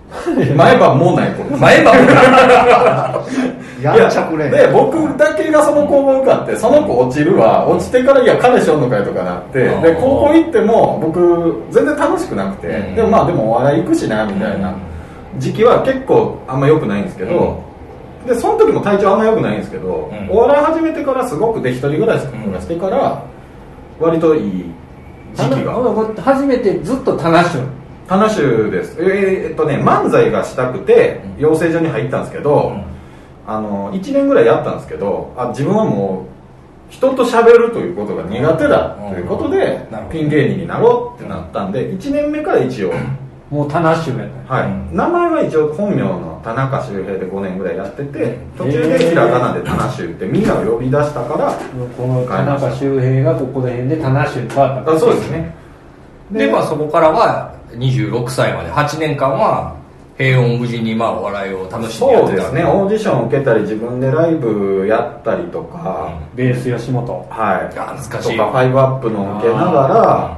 [0.55, 3.23] 前歯もうない子です前歯
[3.81, 7.67] やんちゃくれで僕だけがその高校受かってその子落ちるわ。
[7.67, 12.67] 落ちてからいや彼氏おんのかよとかなってうんで高校行っても僕全然楽しくなくて。
[12.67, 12.95] うん。
[12.95, 14.73] でもまあでもお笑い行くしなみたいな。
[15.37, 17.59] 時期は結構あんま良くないんですけど。
[18.25, 20.29] でその時も体調あんま良くないんですけどん。
[20.31, 23.21] お笑い始めてからすごくで一人暮らしとかしてから
[23.99, 24.71] 割といい
[25.35, 25.73] 時期が。
[26.23, 27.63] 初めてずっと楽しむ
[28.09, 28.95] 楽しゅうです。
[28.99, 32.77] えーえっとね漫才がしたくて養成所に入ったんですけど、
[33.45, 36.25] あの1年ぐらいやったんですけどあ自分はも
[36.89, 42.93] う人と喋るということが苦手だということで、ピン芸人になろうってなったんで1年目から一応、
[43.49, 44.53] もう楽しむやった。
[44.53, 44.67] はい。
[44.67, 44.95] うん。
[44.95, 51.53] 名前は一応本名の田中周平で5年ぐらいやってて途中でひらがなで田中周ってみんなを呼び出したから
[51.97, 55.53] この田中周平がここら辺で楽しむ変わったあそうですね。
[56.31, 58.71] でまあそこからは26歳まで。
[58.71, 59.75] 8年間は
[60.17, 62.63] 平穏無事にまあお笑いを楽しんでやっそうですね。
[62.63, 67.27] オーディション受けたり自分でライブやったりとか、ベース吉本。
[67.29, 67.77] はい。
[67.77, 68.37] あ懐かしい。
[68.37, 70.37] とかファイブアップのを受けながら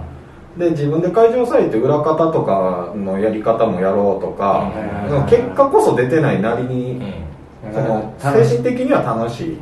[0.57, 5.09] で自分で会場さえて裏方とかのやり方もやろうとか、うん。
[5.09, 6.99] でも結果こそ出てないなりに、
[7.63, 7.73] うん。
[7.73, 9.57] その精神的には楽しい。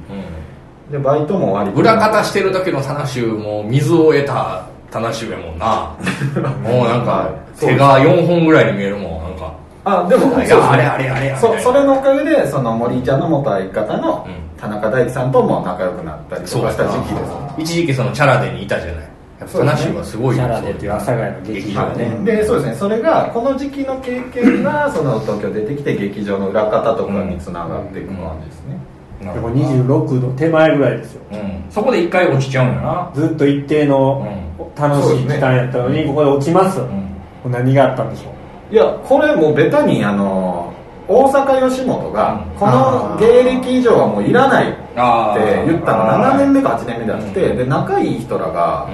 [0.91, 5.95] でバイトも割と裏方してる時のタナシュも水を得たタナシュやもんな。
[6.63, 9.53] もうなんか手が4本ぐらいに見えるもんなんか。
[9.85, 10.61] あでもいやそうですね。
[10.61, 17.71] あれあれあれそそれのおかげでその森ちゃんの元相方のうん田中大樹さんとも仲良くなったりとかした時期です。
[17.73, 22.75] 一時期そのチャラデにいたじゃないやっぱタナシュはすごいよチャラデっていう阿佐ヶ谷の劇場劇ねでそうですね。
[22.75, 28.79] それがこの時期の経験がその東京出てきて劇場の裏方とかにつながっていく感じですね、
[29.19, 29.61] でもなるほどな
[29.95, 31.21] 26の手前ぐらいですよ。
[31.31, 31.63] うん。
[31.69, 33.11] そこで一回落ちちゃうんやな。
[33.13, 34.27] ずっと一定の
[34.75, 36.79] 楽しい期間やったのにここで落ちます。
[36.81, 37.06] うん
[37.49, 38.31] 何があったんでしょ
[38.71, 38.73] う？
[38.73, 40.73] いやこれもうベタにあの
[41.07, 46.03] 大阪吉本がうんこの芸歴以上はもういらないって言ったの。
[46.03, 46.33] あー。
[46.33, 47.57] 7年目か8年目であってうん。
[47.57, 48.89] で仲いい人らが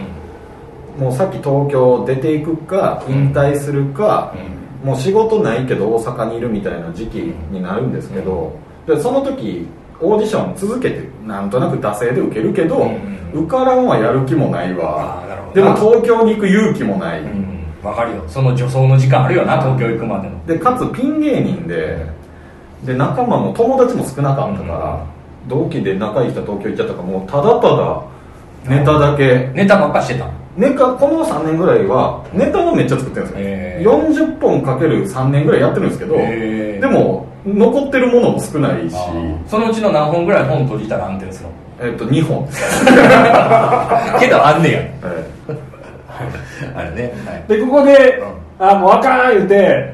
[0.97, 1.03] うん。
[1.03, 4.35] もうさっき東京出ていくか引退するか
[4.83, 7.15] もう仕事ないけど大阪にいるみたいな時期
[7.51, 9.65] になるんですけどでその時
[10.01, 13.19] オーディション続けてなんとなく惰性で受けるけどうん。
[13.33, 15.23] 受からんはやる気もないわ。
[15.55, 17.21] でも東京に行く勇気もない。
[17.21, 17.52] うん
[17.83, 18.23] わかるよ。
[18.27, 20.45] その女装の時間あるよな東京行くまでの。
[20.45, 22.05] でかつピン芸人で
[22.83, 25.05] で仲間も友達も少なかったから、
[25.47, 28.01] 同期で仲いい人は東京行っちゃったからもうただただ
[28.77, 29.51] ネタだけ。
[29.53, 30.27] ネタばっかしてた。
[30.55, 34.15] ネタこの3年ぐらいはネタもめっちゃ作ってるんですよ、へー。
[34.15, 36.79] 40本かける3年ぐらいやってるんですけどへー。
[36.79, 38.95] でも残ってるものも少ないし、
[39.47, 41.55] そのうちの何本ぐらい本閉じたら安定するの？
[41.89, 42.47] えっと2本。
[44.19, 44.79] けどあんねや。
[44.79, 45.27] え
[46.75, 47.13] あれね。
[47.25, 47.43] はい。
[47.47, 48.23] でここで、
[48.59, 49.93] あもうあかん言うて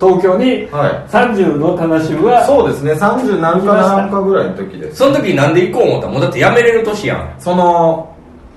[0.00, 1.10] 東京にはい。
[1.10, 2.92] 30の棚衆がそうですね。
[2.92, 4.98] 30何か何かぐらいの時です。
[4.98, 6.12] その時なんで行こう思ったの？
[6.14, 7.34] もうだって辞めれる年やん。
[7.38, 8.14] その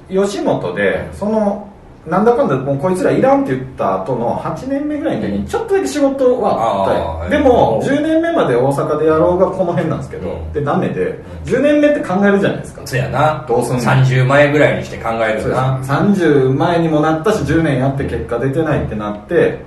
[0.10, 1.68] 吉本でその
[2.10, 7.30] なんだかんだもうこいつらいらんって言った後の8年目ぐらいの時にちょっとだけ仕事はあったよ。
[7.30, 10.52] でもうん10年目まで大阪でやろうがこの辺なんですけど、うん。
[10.52, 12.82] でダメで10年目って考えるじゃないですか。
[12.86, 13.46] そうやな。
[13.48, 15.80] どうすんの？30前ぐらいにして考えるな。
[15.84, 19.60] 30前にもなったし10年やって結果出てないってなって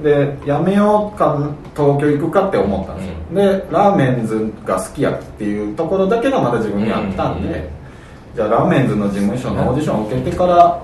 [0.00, 1.36] でやめようか
[1.74, 8.36] 東京行くかって思ったんですよ、でラーメンズが好きやっていうところだけがまだ自分にあったんで、うん。
[8.36, 10.80] じゃあラーメンズの事務所のオーディションを受けてから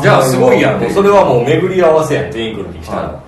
[0.00, 3.20] じゃあすごいやんそれはもう巡り合わせやんトゥインクルに来たら、は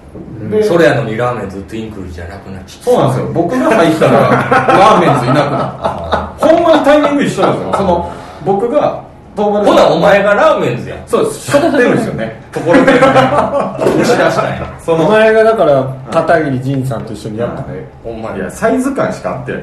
[0.49, 0.51] い。
[0.51, 2.85] でそれやのにラーメンズトゥインクルじゃなくなっちゃった。
[2.85, 3.33] そうなんですよ。
[3.33, 6.47] 僕が入ったらラーメンズいなくなった。
[6.47, 7.75] ほんまにタイミング一緒なんですよ。
[7.77, 8.13] その
[8.45, 9.04] 僕が
[9.37, 11.09] ほなお前がラーメンズやん。
[11.09, 11.51] そうです。
[11.51, 12.41] しょってるんですよね。
[12.53, 12.93] ところで。
[12.93, 15.07] 押し出したんやその。
[15.07, 18.39] お前がだから片桐仁さんと一緒にやったねほんまに。
[18.39, 19.63] いやサイズ感しかあってない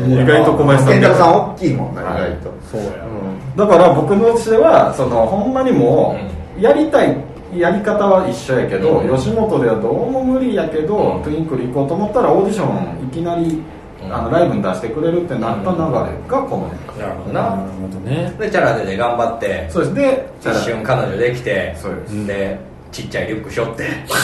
[0.00, 0.92] 意外と小林さん。
[0.92, 2.52] 健太郎さん大きいもんね意はい外と。
[2.72, 2.90] そうや。
[3.56, 6.16] だから僕のしてはそのほんまにも
[6.58, 7.16] うやりたい
[7.56, 9.16] やり方は一緒やけど、うん。
[9.16, 11.22] 吉本ではどうも無理やけど、うん。
[11.22, 13.64] トゥインクル行こうと思ったらオーディションいきなり、うん
[14.08, 15.82] あのライブに出してくれるってなった流れ
[16.28, 19.94] がこの辺なるほどななるほどねでチャラでね頑張ってそうです。
[19.94, 22.26] で一瞬彼女できてそうです。
[22.26, 22.58] で
[22.92, 23.84] ちっちゃいリュック背負って。
[23.86, 24.16] ちっ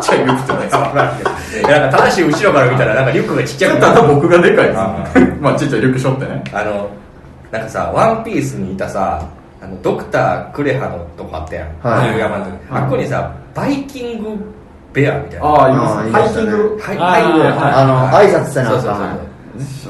[0.00, 1.68] ちゃいリュックじゃないですか？
[1.68, 4.78] なんか正しい後ろから見たらなんかリュックがちっちゃくただ僕がでかいです。
[4.78, 4.94] あ
[5.40, 6.44] まあちっちゃいリュックしょってね。
[6.52, 6.88] あの
[7.50, 9.22] なんかさ「ワンピースにいたさ
[9.60, 12.12] あのドクタークレハのとこあったやん、はい。
[12.12, 14.28] 龍山の時、あっこにさバイキング
[15.00, 15.46] ベアみたいな。
[15.46, 16.78] ああいいすハイキング。
[16.80, 18.92] はいあーはいはいあの挨拶せなそうそうそう。
[18.92, 19.04] あか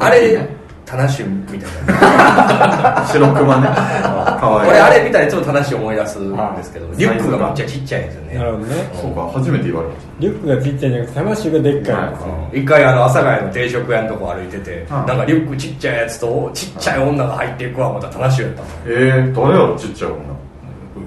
[0.04, 0.48] んあれ
[0.86, 3.06] タナシュみたいな。
[3.06, 3.66] 白熊ね。
[3.68, 4.70] かわいい。
[4.70, 8.34] 俺あれ見たらいつもタナシュ思い出すんですけどリュックがめっちゃちっちゃいんですよね。
[8.36, 8.74] なるほどね。
[8.94, 12.62] そうか初めて言われましリュックがちっちゃいんじゃなくて魂がでっかいはいうん。
[12.62, 20.20] 一回あの阿佐ヶ谷の定食屋のとこ歩いてて、うんなんかリュックちっちゃいやつとちっちゃい女が入っていくわ思ったらタナシュやったええ誰やろちっちゃい女。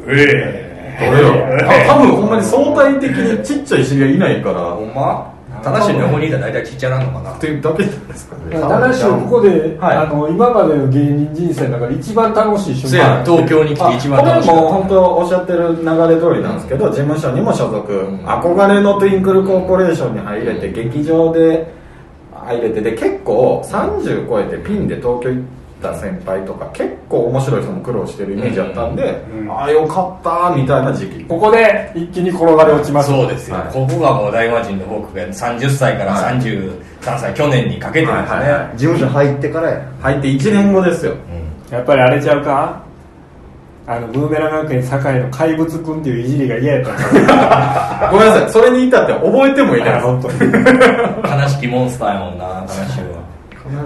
[0.08, 0.71] え誰
[1.04, 1.30] やろ
[1.70, 4.76] あ多分ほんまに相対的にちっちゃい知り合いいないから。
[4.76, 5.32] ほんま？
[5.64, 7.36] タナシュの横にいたら大体ちっちゃなのかな？
[7.36, 9.98] っていうだけじゃないですかね話をここで、はい。
[9.98, 13.24] あの今までの芸人人生の中で一番楽しい瞬間。
[13.24, 18.26] 東京に来て一番楽しあこれも本当おっしゃってる流れ通りなんですけど、事務所にも所属、ん。
[18.26, 21.72] 憧れのトゥインクルコーポレーションに入れて、劇場で
[22.34, 25.44] 入れてで結構30超えてピンで東京行っ
[25.82, 31.24] た先輩とか結構面白い人も苦労してるイメージあったんで、うんああよかったみたいな時期。
[31.26, 33.10] ここで一気に転がり落ちたます。
[33.10, 33.74] そうですよ、はい。
[33.74, 36.36] ここがもう大魔神の僕が30歳からはい。
[36.40, 36.72] 33
[37.20, 38.78] 歳、去年にかけてですね、はいはいはい。
[38.78, 39.82] 事務所入ってからや。
[40.02, 41.14] 入って1年後ですよ。
[41.14, 41.74] うん。
[41.76, 42.82] やっぱりあれちゃうか？
[43.88, 48.50] あのブーメラン学園堺の怪物くんっていういじりが嫌やった ごめんなさい。
[48.52, 50.06] それに至っては覚えてもいないです。
[50.06, 51.42] 本当に。
[51.42, 53.11] 悲しきモンスターやもんな悲しいわ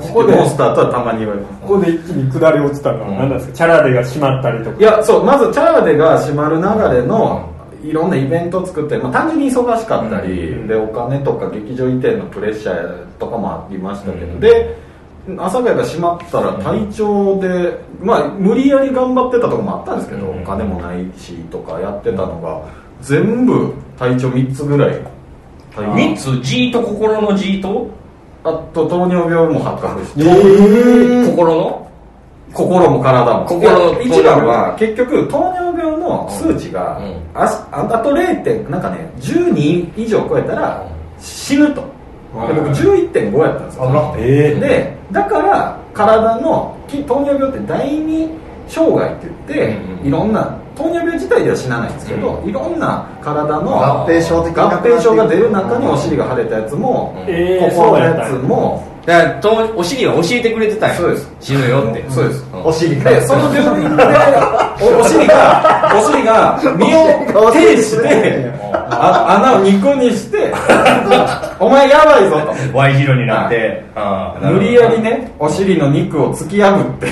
[0.07, 1.61] ここでモンスターとはたまに言われます。
[1.61, 3.53] ここで一気に下り落ちたのは何なんですか？
[3.53, 4.77] チャラデが閉まったりとか。
[4.77, 6.63] いやそうまずチャラデが閉まる流
[7.01, 10.67] れのいろんなイベントを作って、まあ、単純に忙しかったり、うん。
[10.67, 14.77] でお金とか劇場移転のプレッシャーとかもありましたけど、で
[15.37, 20.41] 阿佐ヶ谷が閉まったら体調で、まあ無理やり頑張ってたところもあったんですけど、うん。
[20.43, 22.63] お金もないしとかやってたのが
[23.01, 25.01] 全部体調3つぐらい。
[25.75, 27.89] 3つ？G と心の G と？
[28.45, 30.23] あと糖尿病も発覚して、
[31.25, 31.91] 心の？
[32.53, 33.45] 心も体も。
[33.45, 37.15] 心の一番は結局糖尿病の数値が、うん。
[37.33, 38.43] あああと 0.
[38.43, 40.87] 点なんかね12以上超えたら
[41.19, 48.29] 死ぬと、で僕11.5やったんですよ、えでだから体のき糖尿病って第二
[48.67, 50.07] 障害って言って、うんうん。
[50.07, 60.95] いろんな糖尿病自体では死なないんですけど、いろんな体の合併症合併症が出る中にお尻が腫れたやつも、えーここのやつもだからとお尻は教えてくれてたんや。
[60.95, 61.31] そうです。
[61.39, 62.03] 死ぬよって。
[62.09, 62.43] そうです。
[62.43, 64.03] んお尻でその病院で
[64.81, 70.51] おお尻がお尻が身を挺してあ穴を2個にして
[71.59, 73.85] お前やばいぞ Y 字路になって。
[74.41, 77.07] 無理やりねお尻の肉を突き破って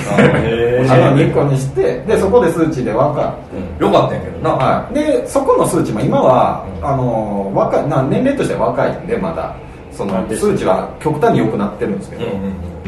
[0.90, 3.86] 穴を2個にしてでそこで数値で分かってうん。
[3.86, 4.50] よかったんやけどな。
[4.50, 6.86] はい、でそこの数値も今は、うん。
[6.86, 9.54] あの若いな年齢としては若いんでまだ。
[9.92, 12.26] その数値は極端に良くなってるんですけど、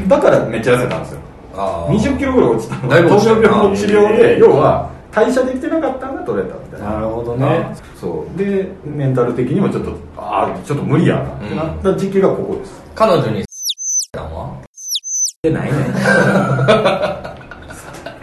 [0.09, 1.21] だからめっちゃ痩せたんですよ
[1.57, 2.89] 20キロぐらい落ちたの。
[2.89, 6.91] 糖尿病の治療で要は代謝できてなかったのが取れたみたいな。
[6.91, 7.67] なるほどね。
[7.99, 8.39] そう。
[8.39, 13.45] でメンタル的にもちょっとああちょっと無理やなってなった時期がここです、彼女に。
[14.13, 14.51] たんは
[15.43, 15.79] でないね。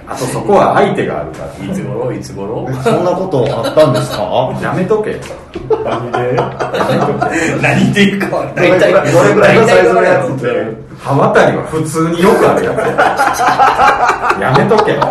[0.05, 1.65] あとそこは相手があるから。
[1.65, 2.11] いつ頃？
[2.11, 2.67] いつ頃？
[2.83, 4.59] そんなことあったんですか？
[4.61, 5.19] やめとけ。
[5.83, 6.35] 何で？
[7.61, 9.11] 何言っていうかどれぐらい。
[9.11, 14.53] どれぐらいのサイズのやつって刃渡りは普通によくあるやつや。
[14.57, 14.93] めとけ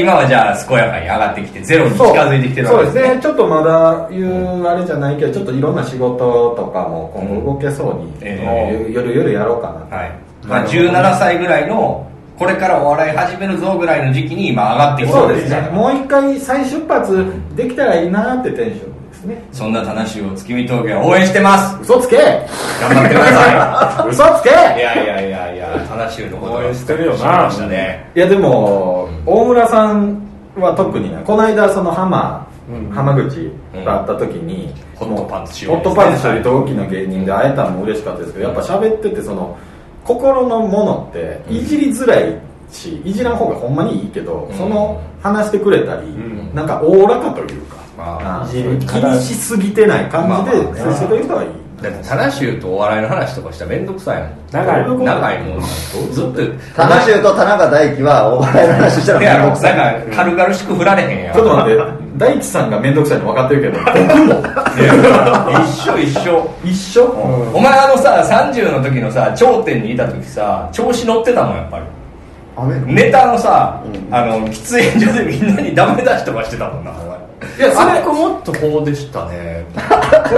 [0.00, 2.76] 今はじゃあ健やかに上がってきてゼロに近づいてきてるそう。
[2.78, 3.20] わけですね。
[3.20, 10.12] ちょっとまだ言うあれじゃないけどちょっといろんな仕事とかも今後動けそうに、えゆるゆるやろうかなはい。
[10.46, 12.06] まあ、17歳ぐらいの
[12.38, 15.68] これからお笑い始めるぞぐらいの時期に今上がってきそうですね。
[15.72, 18.91] もう一回再出発できたらいいなってテンション
[19.22, 19.42] ですね。
[19.52, 21.78] そんな話を月見峠は応援してます。
[21.82, 22.16] 嘘つけ。
[22.80, 24.50] 頑張ってくださ 嘘つけ。
[24.50, 27.18] いいやいやいやいや話のこと応援してるよな。
[27.18, 28.10] 知りましたね。
[28.14, 30.18] いやでも大村さん
[30.58, 32.90] は特にねこの間その浜、うん。
[32.90, 33.50] 浜口
[33.84, 39.56] が会った時に、ホットパンツしホットパンツという同期の芸人で会えたのも嬉しかったですけどやっぱ喋っててその
[40.04, 42.38] 心のものっていじりづらい
[42.70, 44.56] しいじらん方がほんまにいいけど、うん。
[44.56, 46.54] その話してくれたり、ん。
[46.54, 47.81] なんかおおらかというか、
[48.50, 50.04] 気にしすぎてない。
[50.06, 51.48] 感じでまあまあ接してくれる人はいい、
[51.82, 54.30] だってタナシューとお笑いの話とかしたら面倒くさいもん。
[54.52, 55.60] 長い長いもん。
[56.12, 56.40] ずっと。
[56.76, 61.34] 田中修と田中大輝はお笑いの話したら面倒くさいか軽々しく振られへんやん。
[61.34, 62.02] ちょっと待って。
[62.18, 63.78] 大地さんが面倒くさいの分かってるけど。
[63.78, 63.94] 僕
[64.26, 64.42] も。
[65.64, 66.50] 一緒一緒。
[66.64, 67.04] 一緒、
[67.54, 71.84] お前あのさ30の時のさ頂点にいた時さ調子乗ってたもんやっぱり。
[72.86, 74.14] ネタのさ、うん。
[74.14, 77.21] あの喫煙所でみんなにダメ出しとかしてたもんなお前
[77.58, 79.64] いやそれあもっとこうでしたね。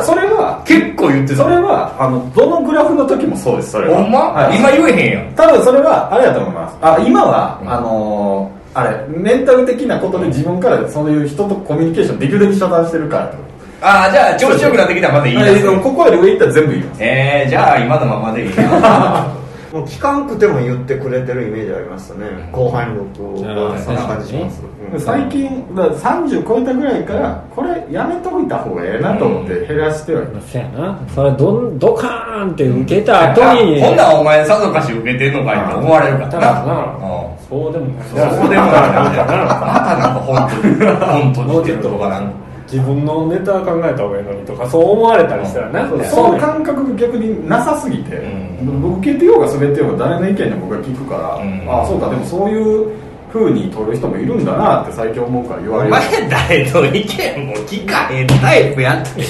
[0.02, 4.02] それは結構言ってたそれはあのどのグラフの時もそうですそれは。
[4.02, 4.58] ほんま、はい。
[4.58, 5.34] 今言えへんやん。
[5.34, 6.76] 多分それはあれだと思います。
[6.80, 7.72] あ今は、うん。
[7.72, 13.42] あのーあれメンタル的なことで自分からそういう人とコミュニケーションできるだけ遮断してるからってこ
[13.80, 15.44] ああじゃあ調子よくなってきたらまたと言い。
[15.54, 19.26] 出すはいここより上行ったら全部言いますえー、じゃあ今のままでいいな
[19.74, 25.00] もう聞かんくても言ってくれてるイメージありましたね後輩の僕はそんな感じします、うん。
[25.00, 31.00] 最近だから30超えたぐらいからこれやめといた方がええなと思って減らしてはいます、そやな。
[31.12, 33.80] それドンドカーンって受けた後に。
[33.82, 37.34] ほんならお前さぞかし受けてんのかいって思われるからな。
[37.48, 38.06] そうでもない。
[38.06, 38.54] そうでもない。
[38.54, 39.02] な
[39.58, 42.43] またなんか本当に本当にって言っとかな
[42.74, 48.98] 自分のネタ考えた方がいいのにとかそう思われたりしたらなそうんかその感覚が逆になさすぎて、うん。
[48.98, 51.70] 受けてようが滑ってようが誰の意見でも僕は聞くから、うん。
[51.70, 53.03] ああそうかでもそういう
[53.34, 55.96] 風に取る人もいるんだなって最近思うから言われる。
[55.96, 59.20] お前誰の意見も聞かへんタイプやって。
[59.20, 59.26] 違う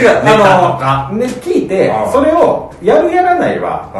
[0.00, 0.22] 違う。
[0.24, 3.90] あの、ね、聞いてうんそれをやるやらないは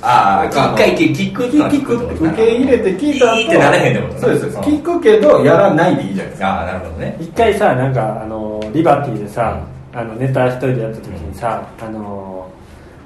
[0.00, 4.62] ああ一回聞く聞聞く受け入れて聞いたってなれへんってことねそうですうん。
[4.62, 6.48] 聞くけどやらないでいいじゃないですか。
[6.48, 7.16] ああなるほどね。
[7.20, 9.60] 一回さなんかあのリバティでさ
[9.92, 12.50] あのネタ一人でやった時にさ、あの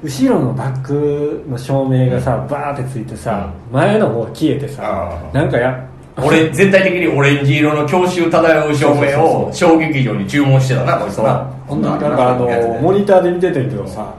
[0.04, 5.88] 後ろのバックの照明がさバーってついてさ、前の方消えてさあなんかや
[6.22, 11.46] 俺全体的にオレンジ色の郷愁漂う照明を小劇場に注文してたなこいつな。
[11.66, 12.46] ほんなんかあの
[12.80, 14.14] モニターで見ててんけどさ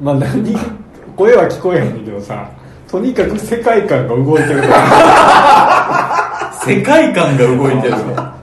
[0.00, 0.56] まあ何
[1.16, 2.50] 声は聞こえへんけどさ
[2.90, 4.62] とにかく世界観が動いてる
[6.64, 7.94] 世界観が動いてる。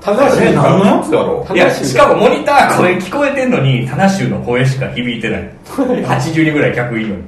[0.03, 5.49] 正しい何のやつだろいやしかもモニター声聞こえてんのにタナシュの声しか響いてない。
[5.77, 7.21] 80人ぐらい客いるのに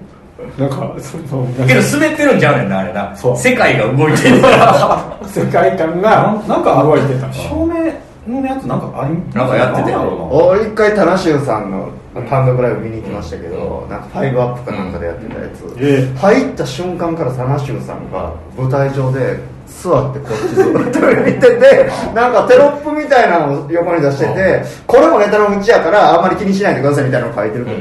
[0.57, 3.15] なんかそのけど滑ってるんちゃうねんなあれな。
[3.15, 3.37] そう。
[3.37, 4.37] 世界が動いてる
[5.27, 9.97] 世界観うがなんか動いてた照明のやつなんかありなんかやってたよ。
[9.99, 11.89] なんだろ俺一回タナシューさんの
[12.29, 19.37] 単独ライブ見に行きましたけど、なんかファイブアップかなんかでやってたやつ、え入った瞬間からタナシューさんが舞台上で
[19.85, 27.71] 座ってこっちずっと見ててなんかテロップみたいなのを横に出しててこれもネタのうちやからあんまり気にしないでくださいみたいなの書いてるけ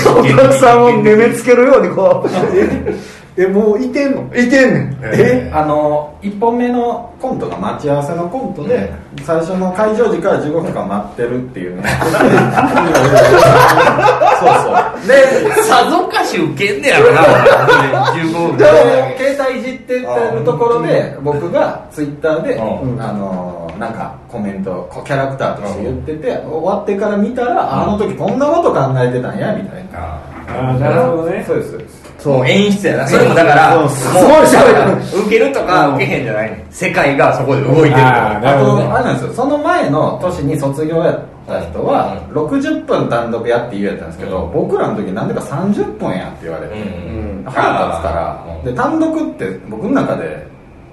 [0.00, 2.28] ど、 お客さんを目目つけるようにこう
[3.40, 4.22] えもういてんの？
[4.34, 4.98] いてんねん。
[5.14, 5.48] え？
[5.54, 11.84] あの1本目のコントが待ち合わせのコントで、最初の会場時から15分間待ってるっていうね。
[14.40, 15.06] そうそう。
[15.06, 17.20] でさぞかし受けんねやろな。
[18.12, 18.64] 15 分で
[19.16, 20.06] 携帯いじってる
[20.44, 23.00] ところで僕がツイッターで、うん。
[23.00, 31.44] あのなんかコメントこうキャラクターとして言ってて、終わってから見たら、あの時こんなこと考えてたんやみたいな、ああなるほどね。
[31.46, 33.06] そうですそうですもう演出やな。
[33.06, 38.84] それもだからもうそうすごい喋る受けるとか受けへんじゃない世界がそこで動いてるあーなるほどね。
[38.84, 39.32] あとあれなんですよ。
[39.34, 47.44] その前の年に卒業やった人は60分単独やって言うやったんですけど、僕らの時なんでか30分やって言われて、うん。
[47.46, 48.74] 腹立つから。
[48.74, 50.46] 単独って僕の中で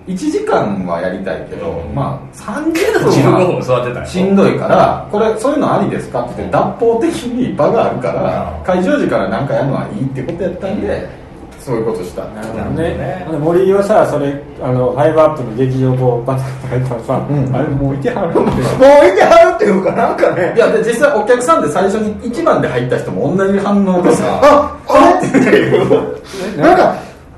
[0.07, 2.71] 1時間はやりたいけど、まあ30
[3.09, 8.63] 15分はしんどいからこれそういうのありですかって言って脱法的に場があるからうん。
[8.63, 11.09] 会場時から何かやるのはいいってことやったんで
[11.59, 12.23] そういうことした。
[12.29, 12.93] なるほどね。
[12.93, 13.25] ね。
[13.39, 17.55] 森はさそれあのファイブアップの劇場こうバタバタ入ったらさ、ん。
[17.55, 18.53] あれもういてはるってもうい
[19.17, 20.53] てはるっていうかなんかね。
[20.55, 25.27] いやで実際お客さんで最初に1番で入った人も同じ反応でさ ああれ？
[25.27, 26.95] っていうなんか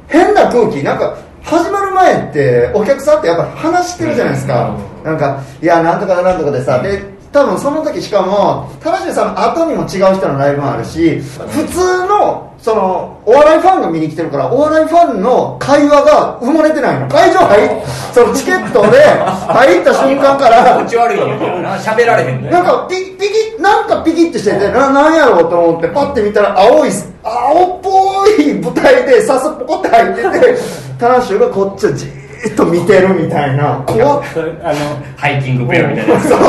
[0.10, 1.16] 変な空気なんか
[1.48, 17.08] 始まる前ってお客さんってやっぱ話してるじゃないですか、なんかいやなんとかなんとかでさで多分その時しかも田中さんの後にも違う人のライブもあるし普通のそのお笑いファンが見に来てるからお笑いファンの会話が生まれてないの。
[17.08, 17.70] 会場入っ
[18.14, 22.50] そのチケットで 入った瞬間から気持ち悪いんやけどな喋られへんね。
[22.52, 26.90] なんかピピキなんかピキってしててななんやろうと思ってパッて見たら青い
[27.24, 30.56] 青っぽい舞台でさすポコって入ってて
[31.00, 33.82] タナシュがこっちをじーっと見てるみたいな。
[33.86, 34.22] 怖っ
[34.62, 34.76] あの
[35.16, 36.20] ハイキングペアみたいな。
[36.20, 36.46] そうそ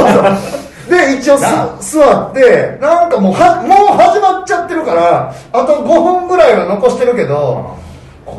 [0.66, 7.76] うで一応す座ってなんかもうはもう始まっちゃってるからあと5分ぐらいは残してるけど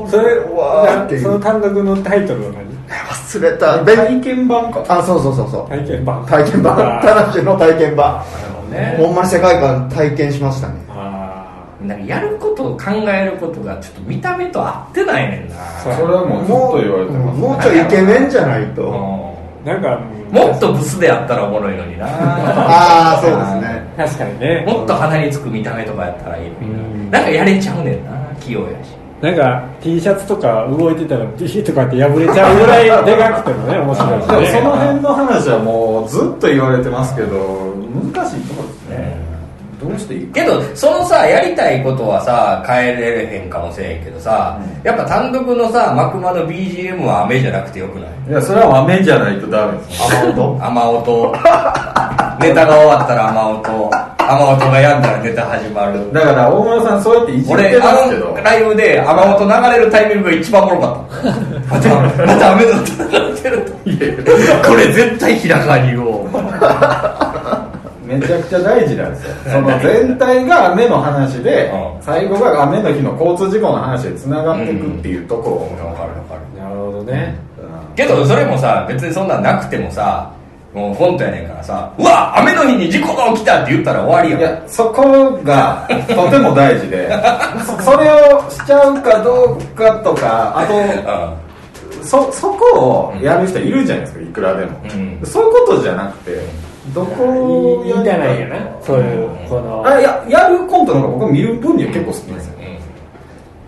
[0.09, 2.51] それわーっていうその単独のタイトルは
[2.89, 3.85] 忘れた。
[3.85, 4.83] 体験版か。
[4.87, 5.69] あそうそうそうそう。
[5.69, 6.25] 何体験版。
[6.25, 6.97] 体験版。
[6.97, 7.01] あー。
[7.01, 8.23] タナシュの体験版。
[8.71, 8.95] ね。
[8.97, 10.75] ほんまに世界観体験しましたね。
[10.89, 15.55] あなんかやることを考えることがちょっと見た目と合ってないねんな。
[15.83, 19.28] そうそれはもうずっと言われてます、もうちょいイケメンじゃないと
[19.65, 22.05] なんかんもっとブスであったらおもろいのにな。
[22.07, 23.93] ああそうですね。
[23.97, 24.63] 確かにね。
[24.65, 26.71] もっと鼻につく見た目とかやったらいいのにう
[27.07, 27.11] ん。
[27.11, 28.99] ななんかやれちゃうねんな器用やし。
[29.21, 37.75] なんか T シャツとか動いてたらビシッとかって破れちゃうぐらいでかくてもね面白いしでもねその辺の話はもうずっと言われてますけど
[38.15, 38.63] 難しいとこ
[39.79, 40.33] どうしていいか。
[40.33, 48.09] けどそのさやりたいことはさ変えれへんかもしれんけどさ、やっぱ単独のさ幕間の BGM は雨じゃなくてよくない？
[48.29, 51.31] いやそれは豆じゃないとダメです雨音雨音
[52.39, 53.89] ネタが終わったら雨音
[54.29, 56.13] 雨音がやんだらネタ始まる。
[56.13, 58.27] だから大村さんそうやっていじって俺ますけど。
[58.29, 61.29] あのライブで雨音流れるタイミングが一番おもろかった。
[61.75, 61.89] また
[62.25, 64.69] また雨の音流れてると。
[64.69, 66.29] これ絶対平川に言おう
[68.09, 69.35] めちゃくちゃ大事なんですよ。
[69.53, 72.01] その全体が雨の話でうん。
[72.01, 75.55] 最後が雨の日の交通事故の話でつながっていくっていうところ
[75.85, 76.09] をわかる。
[76.09, 77.35] わかるなるほどね。
[77.95, 80.29] けどそれもさ別にそんなんなくてもさ
[80.73, 84.39] もうコントやねんからさうわ雨の日に事故が起きたって言ったら終わりやん。
[84.39, 87.11] いやそこが とても大事で
[87.83, 91.49] それをしちゃうかどうかとかあと
[92.03, 95.19] そそこをやる人いるじゃないですかいくらでも、うん。
[95.25, 96.39] そういうことじゃなくて
[96.93, 97.23] どこ
[97.81, 98.81] をいいんじゃないかな。
[98.81, 99.83] そういうこの。
[99.85, 102.59] あいややるコントの方が僕見る分には結構好きですよ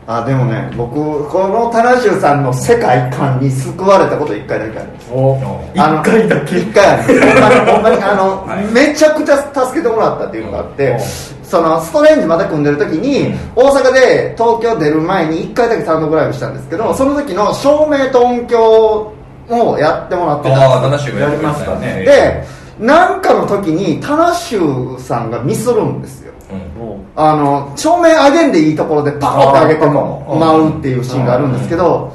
[0.07, 0.95] あでもね僕
[1.29, 5.11] このタナシュさんの世界観に救われたこと一回だけあるんです。
[5.13, 5.37] お。
[5.77, 6.57] あの一回だけ？
[6.59, 8.65] 一回あるんですほんまにあの、はい。
[8.73, 10.99] めちゃくちゃ助けてもらったっていうのがあって、うん
[11.51, 19.13] そのストレンジまた組んでる時に、大阪で東京出る前に一回だけ単独ライブしたんですけどその時の照明と音響
[19.49, 22.05] をやってもらってああたんですやりましたね。
[22.05, 26.33] でなんかの時にタナシュさんがミスるんですよ。
[26.77, 32.13] もあの正面上げんでいいところでパコって上げて舞うっていうシーンがあるんですけど、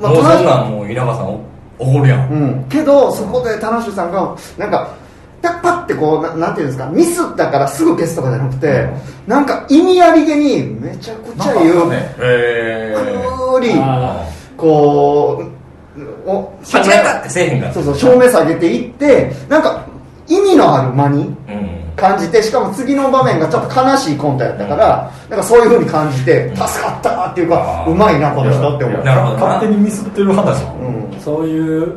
[0.00, 1.40] まあもうそんなんもう稲葉さん
[1.78, 2.30] おるやん。
[2.30, 4.94] うん、けどそこで田中さんがなんか
[5.42, 8.88] パッパッてこうななんていうんですかミスったからすぐ消すとかじゃなくて、
[9.26, 12.14] なんか意味ありげにめちゃくちゃ言う、ね。
[12.18, 17.74] へくーりあこうお間違えたってせえへんから。
[17.74, 19.85] そうそう正面下げていってなんか
[20.28, 21.86] 意味のある間にうん。
[21.96, 29.36] 感じてしかも次の場面がちょっと悲しいコントやったから、なんかそういうふうに感じて助かったっていうか、うまいなこの人って思ったなるほど。
[29.38, 30.62] な勝手にミスってる話。
[30.78, 31.20] うん。
[31.20, 31.94] そういう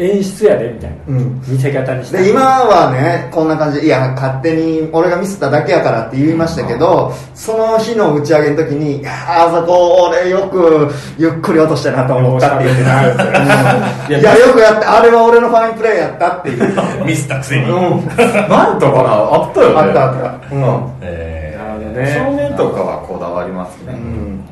[0.00, 1.42] 演出やでみたいな、うん。
[1.46, 3.80] 見せ方にしてで今はねこんな感じ。
[3.80, 10.88] でいや勝手に俺がミスっただけやからって言いましたけどその日の打ち上げの時にいやあそこ俺よく
[11.18, 14.16] ゆっくり落としたなと思ったって言ってたうん。
[14.20, 16.74] いやよくやってあれは俺のファインプレーやったっていう、
[17.04, 17.70] ミスったくせに。
[17.70, 18.06] うん、
[18.48, 19.74] なんとかなあったよね。
[19.76, 20.54] あったあった。
[20.54, 20.92] うん。
[21.02, 24.44] えなるほど正ね面とかはこだわりますね、うん。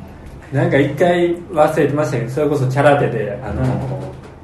[0.51, 3.63] なんか一回忘れてましたけどそれこそチャラテであの、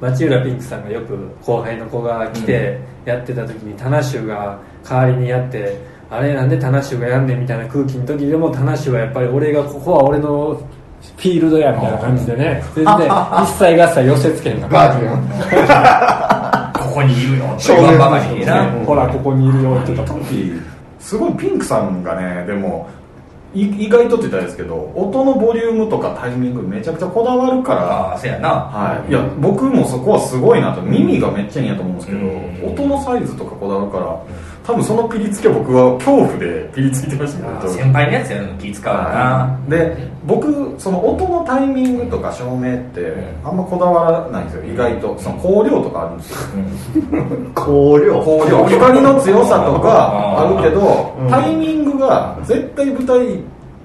[0.00, 5.78] 町浦ピンクさんがよく後輩の子が来てやってた時にタナシュが代わりにやって
[6.10, 10.54] あれなんでタナシュがやんねんみたいな空気の時でもタナシュはやっぱり俺がここは俺の
[11.16, 12.94] フィールドやみたいな感じでね全然
[13.42, 17.44] 一切合切寄せつけへんかガーディアンーここにいるよ。
[17.58, 18.44] と言わんばかり
[18.86, 20.18] ほらここにいるよって言ったと
[20.98, 23.05] すごいピンクさんがねでもい
[23.62, 28.48] 意外とって言ったらあれですけど音のボリュームとかタイミングめちゃくちゃこだわるからああせやな。
[28.48, 32.72] はい、いや僕もそこはすごいなと耳がめっちゃいいんやと思うんですけど、うん。
[32.72, 34.22] 音のサイズとかこだわるから
[34.66, 39.96] 多分そのピリつけ僕は恐怖でピリついてましたけど先輩のやつやるの気使うよなで
[40.26, 43.14] 僕その音のタイミングとか照明って
[43.44, 44.64] あんまこだわらないんですよ。
[44.64, 45.16] 意外と。
[45.20, 46.38] その光量とかあるんですよ。
[47.54, 47.64] 香
[48.04, 48.66] 料光量。
[48.66, 51.30] 光の強さとかあるけどうん。
[51.30, 53.40] タイミングが絶対舞台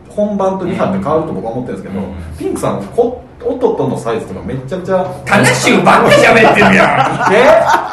[0.10, 2.38] 本番とリハって変わると僕は思ってるんですけど、うん。
[2.40, 7.34] ピンクさんこ音とのサイズとかめちゃくちゃタナシュばっか喋ってるやん。
[7.34, 7.92] え？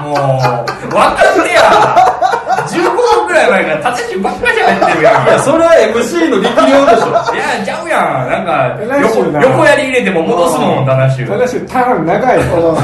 [0.00, 2.09] もう分かってや
[2.66, 5.26] 15分くらい前からタナシュばっか喋ってるやん。
[5.26, 7.34] いやそれは MC の力量でしょ。
[7.34, 8.30] いや、ちゃうやん。
[8.30, 11.28] なんか、横横やり入れても戻すもん、タナシュ。
[11.28, 12.76] タナシュターン長いよ。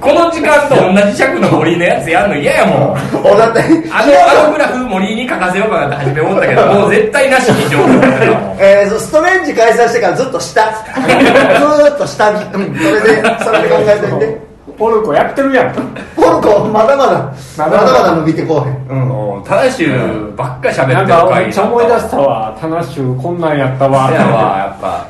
[0.00, 2.98] この時間と同じ尺の森のやつやんの嫌やもん。
[3.24, 3.60] おだって
[3.90, 4.12] あの、
[4.42, 7.90] あのグラフ森に書かせようかなって初め思ったけど、もう絶対なしにしようと。
[8.62, 10.62] えー、ストレンジ開催してからずっと下。
[10.98, 14.47] ずーっと下に、うん、それでそれで考えてみて
[14.78, 15.74] ポルコやってるやん。
[16.14, 16.64] ポルコ？
[16.66, 17.34] まだまだ。
[17.56, 18.14] まだまだ。
[18.16, 24.10] 伸びてこうへん、うん、タナシュばっか喋ってるなんか回めっちゃ思い出したわタナシュこんなんやったわ。
[24.12, 25.08] やわ、やっぱ。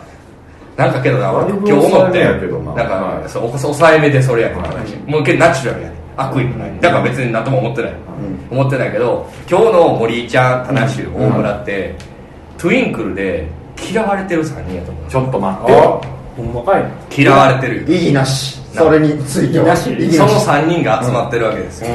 [0.77, 2.33] なんかけどな、俺今日思って、な。
[2.33, 2.39] な。
[2.39, 4.75] んか抑えめでそれやから、
[5.07, 5.97] もうけどナチュラルやね。
[6.17, 6.81] 悪意もない。
[6.81, 7.95] だから別に何とも思ってない。
[8.51, 11.95] 思ってないけど、今日の森井ちゃん、タナシュ、大村って、
[12.57, 13.47] トゥインクルで
[13.91, 15.11] 嫌われてる3人やと思う。
[15.11, 15.73] ちょっと待って。
[15.73, 16.01] よ
[16.39, 16.89] ほんまかいな。
[17.15, 17.89] 嫌われてるよ。
[17.89, 18.61] 意義なし。
[18.73, 19.65] それについては。
[19.67, 19.83] 意義なし。
[19.83, 21.91] その意義なし3人が集まってるわけですよ。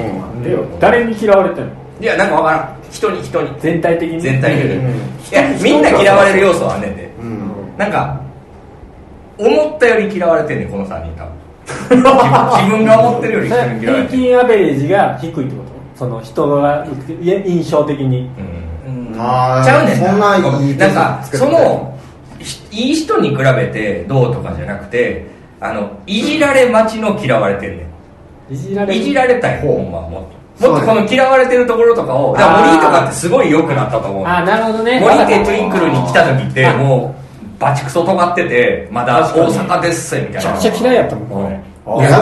[0.79, 1.71] 誰に嫌われてんの？
[2.01, 2.75] いや、なんかわからん。
[2.91, 3.49] 人に人に。
[3.61, 4.21] 全体的に？
[4.21, 4.75] 全体的に。
[4.75, 4.91] うん。
[4.91, 4.91] い
[5.31, 7.09] や、みんな嫌われる要素はあんねんで。
[7.21, 8.21] うんなんか、
[9.37, 11.33] 思ったより嫌われてんねん、この3人多分。
[11.89, 14.07] 自分自分が思ってるより嫌われ平てる。
[14.09, 15.63] 均アベレージが低いってこ
[15.95, 15.99] と？
[15.99, 16.85] その人が
[17.23, 18.29] 印象的に。
[18.37, 18.63] うん。
[19.17, 20.39] あーちゃうねんそんない
[20.71, 21.92] いなんかそのひ
[22.71, 25.25] いい人に比べてどうとかじゃなくて
[25.59, 27.87] あのいじられ待ちの嫌われてんね。
[28.49, 30.23] いじられんいじられたいほんまはもっ
[30.59, 30.67] と。
[30.69, 34.25] もっとこの嫌われてるところとかをだから森とかってすごい良くなったと思う。
[34.25, 34.99] あなるほどね。
[34.99, 37.15] 森ってトゥインクルに来た時ってあも
[37.57, 40.53] うバチクソ尖っててまだ大阪ですみたいな。
[40.53, 41.45] めちゃくちゃ嫌いやったもん。
[41.45, 42.21] 俺あいや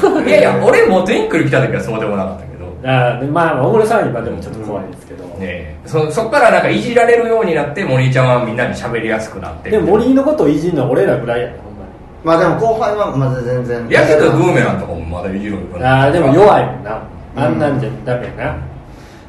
[0.00, 2.51] そうなんいやいや俺もトゥインクル来た時はそうでもなかったけど
[2.84, 5.76] あでまあ大村さんは今でもちょっと怖いですけど、ねえ。
[5.86, 11.48] そそっからなんかいじられるようになって森井ちゃんはみんなに喋りやすくなってでも森井のことをいじるのは俺らぐらいや。
[11.48, 11.90] なほんまに
[12.24, 13.88] まあでも後輩はまだ全然。
[13.88, 17.02] やけどブーメランとかもまだいじるよあーでも弱いもんな。
[17.34, 18.56] あんなんじゃダメやな、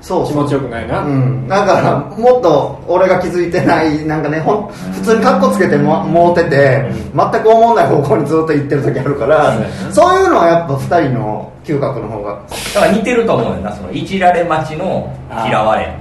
[0.02, 0.28] そう。
[0.28, 9.54] 気持ちよくないな、うん、だからもっと俺が気づいてないなんかねほん普通にカッコつけてももうてて、全く思わない方向にずっと行ってる時あるから、
[9.94, 12.42] そういうのはやっぱ2人の嗅覚の方が。
[12.74, 15.16] だから似てると思うよなそのいじられ待ちの
[15.48, 15.94] 嫌われ。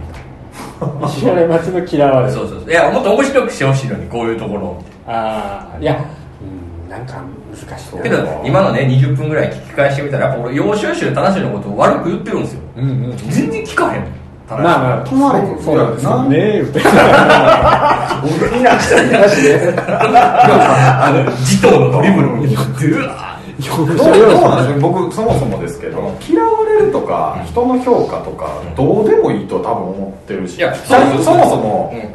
[1.06, 2.30] いじられ待ちの嫌われ。
[2.30, 2.70] そうそうそう。
[2.70, 6.04] いやもっと面白くしてほしいのにこういうところをああいや
[6.40, 12.60] うんなんか難しそうけど今のね20分ぐらい聞き返してみたらやっぱ俺要所要所で正しいのことを悪く言ってるんですよ。
[12.76, 13.16] うんうん。
[13.16, 14.22] 全然聞かへん。
[14.50, 15.62] まあまあ止まれてる。
[15.62, 16.22] そうなんですよ。
[16.24, 16.80] ね言って
[18.22, 23.21] 俺になくちゃいなしで あの児童のドリブルによって うわ
[23.68, 30.56] どうどうなんで僕そもそもですけど嫌われとか人の評価とかどうでもいいと多分思ってるし。
[30.58, 32.12] いやそそもそもうん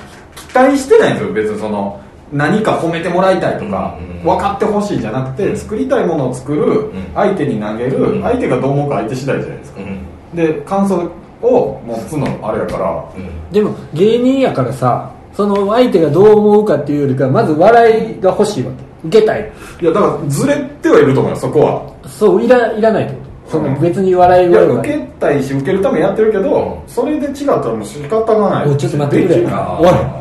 [0.47, 6.91] 期待してないんですよ別にその何か褒めてもらいたいとかうん分かってほしいじゃなくて作りたいものを作るん。
[7.13, 8.21] 相手に投げるうん。
[8.23, 9.81] 相手がどう思うか相手次第じゃないですか。
[9.81, 10.35] うん。
[10.35, 11.09] で感想
[11.41, 13.05] を持つのあれやから。
[13.51, 22.09] でも芸人やからさその相手がどう思うかっていうよりかまず笑いが欲しいわけ受けたいいやだからずれてはいると思いますそこは。
[22.09, 23.13] そういらいらないって
[23.51, 23.81] こと。
[23.81, 28.69] 別に笑いいや声は受けたいし受けるためにやってるけどそれで違ったらもう仕方がない。
[28.69, 29.35] おいちょっと待ってくれ。
[29.39, 29.55] できない。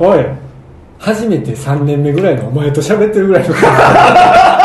[0.00, 0.24] おいおい。
[0.98, 3.54] 初めて3年目ぐらいのお前と喋ってるぐらいの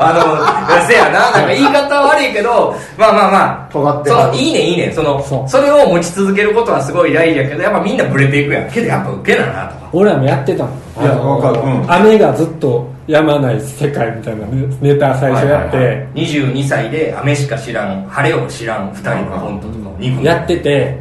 [0.00, 4.16] あの、せやな、なんか言い方は悪いけど、まあまあまあ、尖ってる。
[4.16, 8.70] そういいねいいね、そのそれを持ち続けることはすごい大事やけど、やっぱみんなブレていくやん。
[8.70, 9.90] けどやっぱ受けななとか。
[9.92, 10.78] 俺らもやってたもん。
[11.02, 11.60] いやかる。
[11.60, 11.92] うん。
[11.92, 20.22] 雨がずっと止まない世界みたいなネネタ最初やって、はいはいは22歳で雨しか知らん、晴れを知らん2人のコントとかを2分。
[20.22, 21.00] やってて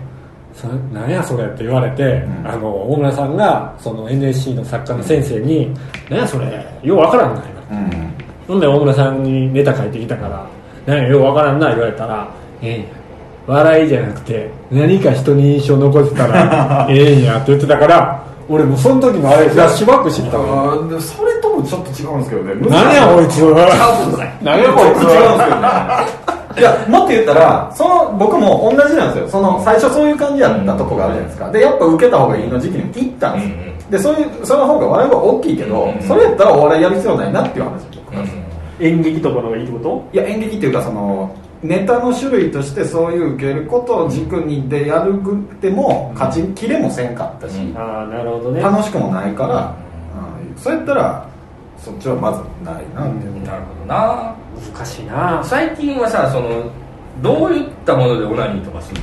[0.54, 2.42] そ「何やそれ」って言われて、ん。
[2.46, 5.72] あの大村さんがその NSC の作家の先生に
[6.10, 8.07] 「何やそれようわからんない」うん
[8.48, 10.46] ほんで大村さんにネタ書いてきたから
[10.86, 12.28] 「何やようわからんな」言われたら
[12.62, 12.86] 「ええんや
[13.48, 22.54] 笑いじゃなくて何か人に印象残せたら ええんや」って言ってたから俺もうその時のあれフラッシュバックしてきたもんあーでそれともちょっと違うんですけどね。
[22.70, 23.40] 何やこいつ。
[24.42, 26.38] 何やこいつ違うんですけどね。
[26.58, 29.28] いやもっと言ったらその僕も同じなんですよ。
[29.28, 31.52] その最初そういう感じやったとこがあるじゃないですか。
[31.52, 33.40] でやっぱ受けた方がいいの時期に行ったん
[33.92, 37.97] ですよ、でそういうその方が笑いは大きいけど、それやったらお笑いやる必要ないなっていう話
[38.80, 40.10] 演劇とかのがいいってこと？
[40.14, 47.78] いや演劇っていうかそのネタの種類としてそういう受けることを軸にでやるくっても勝ちきれもせんかったし、うん。
[47.78, 48.62] ああなるほどね。
[48.62, 49.76] 楽しくもないから、
[50.52, 50.58] うん。
[50.58, 51.28] そうやったら
[51.78, 53.26] そっちはまずないなって。
[53.26, 54.36] いう、なるほどな。
[54.76, 55.42] 難しいな。
[55.44, 56.70] 最近はさ、その、
[57.22, 59.02] どういったものでオナニーとかする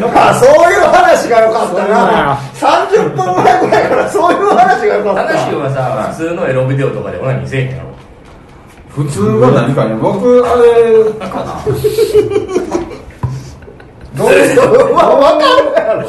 [0.00, 2.36] の あそういう話がよかったな。
[2.54, 5.22] 30分前ぐらいからそういう話がよかった。
[5.26, 7.87] 話はさ、普通のエロビデオとかでオナニーせえへんやろ。
[8.88, 11.60] 普通は何かね僕あれかな。
[14.18, 16.08] どういうまあ分かるやろ。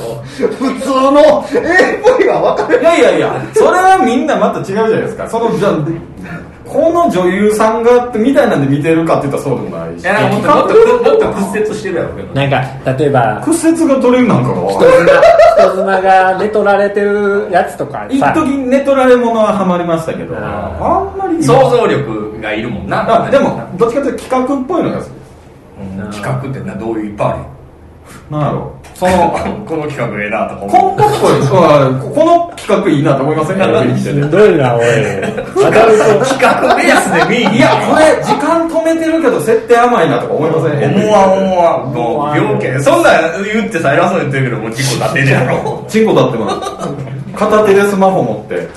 [0.50, 2.82] 普通の AV は分かる。
[2.82, 5.28] いやいやいやそれはみんなまた違うじゃないですか。
[5.30, 5.74] そのじゃあ
[6.66, 10.04] この女優さんがみたいなんで見てるかって言ったらそうでもないし。
[10.04, 12.34] いや、なんかもっと、屈折してるやろうけど。
[12.34, 14.92] なんか例えば屈折が取れるなんかが分かる
[15.60, 23.26] 人妻が寝取られてるやつとか一さ時寝取られ者はハマりましたけどああんまり想像力がいるもんな。
[23.26, 25.12] あでもどっちかというと企画っぽいのが好きです。
[26.02, 26.12] うん。
[26.12, 27.38] 企画ってな、どういういっぱいある
[28.32, 28.72] なんやろ。
[28.96, 29.12] その
[29.68, 31.32] この企画ええなとかコントっぽい
[31.64, 33.58] あこの企画いいなと思いません？
[33.60, 34.82] かしんどいなおい。
[34.84, 40.96] 企画ベースで見いやこれ時間止めてるけど設定甘いなとか思いません？
[40.96, 41.94] 思わん思わん。
[41.94, 42.84] もう 病気。
[42.84, 45.86] そんなん言ってさ偉そうに言ってるけどもう事故なってんねやろ。
[45.88, 46.58] チンコ立ってます
[47.40, 48.68] 片手でスマホ持って。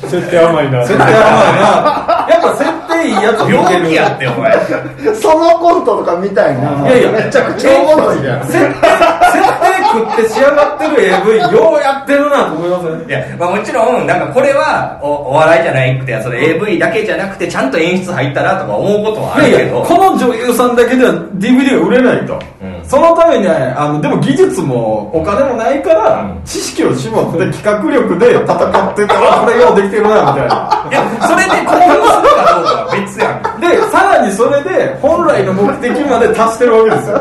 [0.08, 0.86] 設定甘いな。
[0.86, 2.26] 設定甘いな。
[2.30, 4.52] やっぱ設定いいやつ見て病る気やってお前。
[5.14, 6.70] そのコントとか見たいな。
[6.88, 7.10] いやいや。
[7.10, 8.46] めちゃくちゃおもろいじゃん。
[8.46, 13.08] 設定設定食って仕上がってる AV ようやってるなと思いません？
[13.08, 19.82] いや、まあ、もちろんなんかこれはおお笑いじゃなくてそれ AV だけじゃなくてちゃんと演出入ったなとか思うことはあるけど。
[19.82, 22.84] この女優さんだけでは DVD が売れないと、うん。
[22.84, 26.40] そのためにはあのでも技術もお金もないから、うん。
[26.44, 30.86] 知識を絞って企画力で戦ってたら これようできてるなみたいな。
[30.90, 33.60] いやそれで興奮するかどうかは別やん。
[33.60, 37.20] でさらにそれで本来の目的まで達してるわけですよ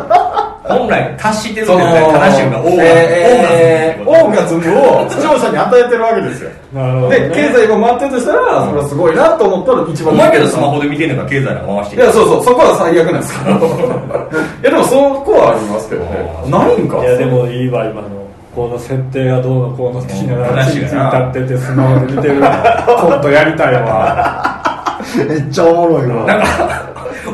[0.68, 4.08] 本来達してるってその話がオーガえー。
[4.08, 6.52] オーガガズムを視聴者に与えてるわけですよ。
[6.74, 7.20] なるほどね。
[7.20, 13.52] で経済が回ってるとしたらそれはすごいなと思ったら一番お前けどスマホで見てんのか経済が回していやそうそうそこは最悪なんですけど
[14.62, 16.04] いやでもそこはありますけど。
[16.06, 16.98] ねないんか。
[17.00, 18.08] いやでもいいわ今の
[18.56, 24.58] この設定がどうのこうの的な話がな立っててスマホで見てるコントやりたいわ。
[25.28, 26.26] めっちゃおもろいわ。
[26.26, 26.87] なんか、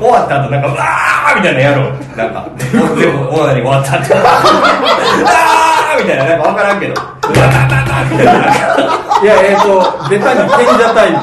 [0.03, 1.91] 終わった後、なんか、わーみたいなやろう。
[2.17, 4.13] なんか、全部、オーナーに終わった後。
[4.13, 6.93] わーみたいな、なんかわからんけど。
[6.93, 8.33] わーわーわーみたいな。
[9.23, 11.17] いや、えっ、と、ベタに賢者タイム。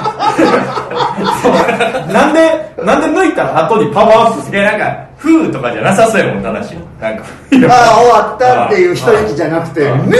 [2.13, 6.79] なんで、なんで抜いた後にパワーアップするいや、なんか、ふーとかじゃなさそうやもん、正しい。
[7.01, 10.11] なんか、ああ終わったっていう一息じゃなくて「うわー!」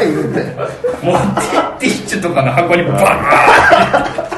[0.00, 0.40] 言うて
[1.04, 1.16] もう、
[1.78, 2.98] ティッシュとかの箱にバ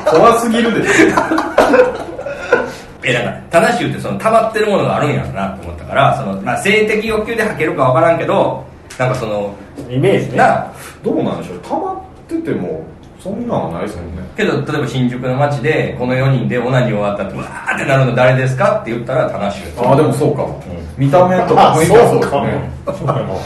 [0.04, 0.88] ー怖すぎるで。
[3.06, 8.64] え、なんか、正しいってその、溜まってるものがあるんやろなと思ったから、その、まあ、性的欲求で吐けるかわからんけど、
[8.98, 9.54] なんかその、
[9.88, 10.36] イメージね。
[10.38, 10.72] な、
[11.04, 11.58] どうなんでしょう。
[11.60, 11.96] 溜まっ
[12.28, 12.84] てても、
[13.20, 14.22] そんなんはないですもんね。
[14.36, 20.62] けど例えば新宿の街でこの4人でオナニー終わったってわーってなるの誰ですかって言ったら田中ああでもそうかも、
[20.96, 22.70] 見た目とか雰囲気はそうですね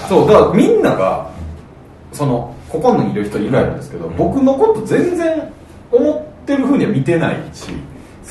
[0.09, 1.31] そうだからみんなが
[2.13, 5.51] そのここにいる人以外なんですけど、僕のこと全然
[5.91, 7.71] 思ってるふうには見てないし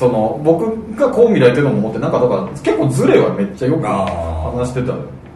[0.00, 4.06] その僕がこう見られてるのも思ってなんかだから結構ズレはめっちゃよくあ
[4.50, 4.94] 話してた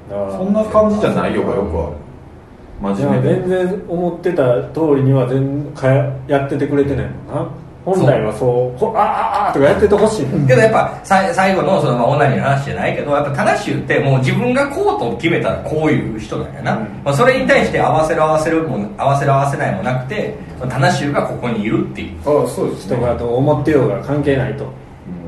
[0.08, 3.40] そんな感じじゃないよがよくあるいや真面目で。
[3.40, 5.92] 全然思ってた通りには全か
[6.26, 7.50] やっててくれてないもんな
[7.84, 20.34] 本来はそうほあああとかやっててほしいけどやっぱさ最後のその、まあ、オナニーの話じゃないけどやっぱタナシュってもう自分がこうと決めたらこういう人なんやな、まあ、それに対して合わせる合わせるも合わせる合わせないもなくて
[20.68, 22.18] タナシュがここにいるっていう。
[22.20, 22.86] ああそうです。
[22.86, 24.66] 人がと思ってようが関係ないと。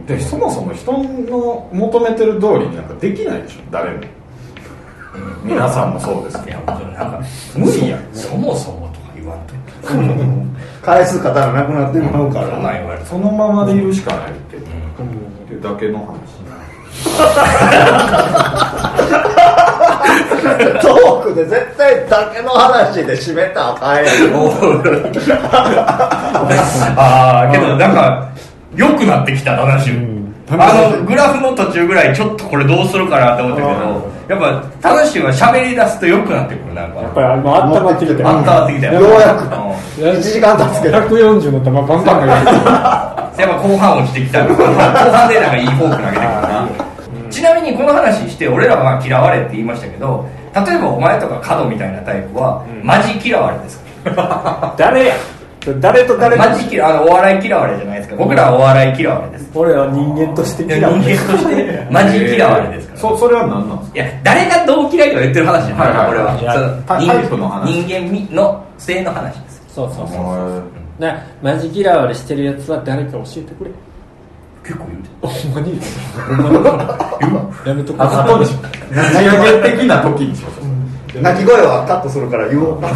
[0.07, 3.61] でそもそも人の求めてる通りになんかできないでしょ。
[3.71, 4.05] 誰も。
[5.43, 7.23] 皆さんもそうですいけや本当になんか
[7.57, 8.15] 無理やん。
[8.15, 9.55] そもそもとか言わんと
[10.87, 14.55] 返す方がなくなってまうから言われてどそのままでいるしかないって。
[14.57, 14.61] い
[15.59, 16.15] うだけの話。
[20.81, 24.07] トークで絶対だけの話で締めたら あかんやん
[26.97, 28.29] ああけどなんか
[28.77, 29.91] 良くなってきた話、
[30.49, 37.21] あのグラフの途中ぐらいちょっとこれどうするかなって思ったけどやっぱ話は喋り出すと良くなってくるなんかやっぱ。
[37.21, 40.19] りあの温まってきてあったまってきたよようやくうん。
[40.19, 40.99] 1時間経つけど。
[40.99, 42.27] 140の球バンバン投げて
[43.43, 44.45] やっぱ後半落ちてきた。
[44.47, 46.69] 後半でなんかいいフォーク投げてくるな。
[47.31, 53.81] ちなみにこの話して俺らはまあ嫌われって言いましたけど例えばお前とか角みたいなタイプはマジ嫌われです
[54.15, 54.75] か？
[54.79, 55.15] 誰や？
[55.75, 56.43] 誰と誰と？
[56.43, 58.17] マジ嫌あのお笑い嫌われじゃないですか。
[58.17, 59.51] 僕らはお笑い嫌われです。
[59.55, 60.89] 俺は人間として嫌い人
[61.27, 63.01] 間としてマジ嫌われですから。
[63.01, 63.97] そそれは何なんですか？
[63.97, 66.41] いや誰がどう嫌いとか言ってる話じゃない、はいはい俺は。
[66.41, 67.73] いやその人タタイプの話。
[67.73, 69.63] 人間みの性の話です。
[69.69, 70.63] そうそうそうは
[70.99, 73.71] なマジ嫌われしてるやつは誰か教えてくれ。
[74.65, 75.79] 結構言うてほんまに。
[76.27, 77.69] ほんまに。
[77.69, 80.76] やめとこあ後に仕上げ的な時にしましょう
[81.23, 82.81] 鳴き声はカットするから言おう。
[82.81, 82.89] 流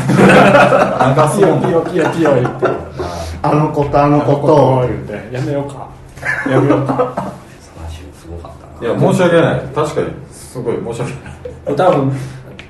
[1.34, 1.58] すよ。
[1.60, 2.66] ピヨピヨピヨ言って
[3.42, 4.02] あの子と。
[4.02, 5.88] あの子ことをと言ってやめようか。
[6.50, 6.94] やめようか。
[7.76, 9.60] 話すごかったいや申し訳ない。
[9.74, 10.08] 確かに。
[10.32, 11.76] すごい申し訳ない。
[11.76, 12.12] 多分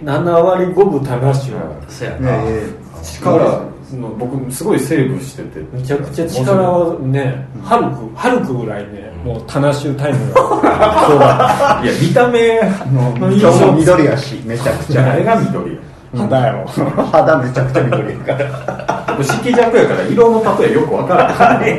[0.05, 1.61] 7割5分正しいわ。
[1.89, 2.73] そうやな、ねえ
[3.03, 3.63] 力
[3.97, 5.61] の僕すごいセーブしてて。
[5.72, 10.41] めちゃくちゃ力をねハルクハルクぐらいねもうタナシュタイムが。
[11.07, 11.80] そうだ。
[11.84, 12.61] いや見た目
[12.93, 15.03] の印今日も象緑やしめちゃくちゃ。
[15.03, 15.80] 誰が緑や
[16.16, 19.16] 肌やろ肌めちゃくちゃ緑やから。
[19.18, 21.78] 僕色弱やから色の例えよくわからない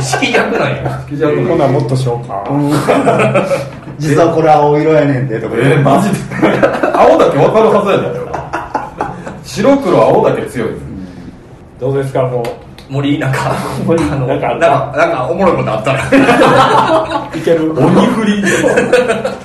[0.00, 1.00] 色弱なんや。
[1.10, 2.44] 色弱ほなもっとしようか。
[3.98, 5.54] 実はこれ青色やねんでとか。
[5.58, 6.16] えー、マジで。
[6.94, 8.28] 青だけわかるはずやねんよ
[9.44, 10.87] 白黒青だけ強い
[11.78, 12.44] どうですかもう。
[12.92, 13.52] 森なんか。
[13.86, 14.26] 森あの。
[14.26, 17.70] なんかあなんかなんかおもろいことあったら いける？
[17.72, 18.42] 鬼振り。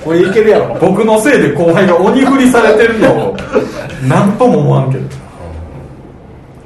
[0.04, 0.76] これいけるやろ。
[0.80, 3.36] 僕のせいで後輩が鬼振りされてるのを
[4.08, 5.04] 何とも思わんけど。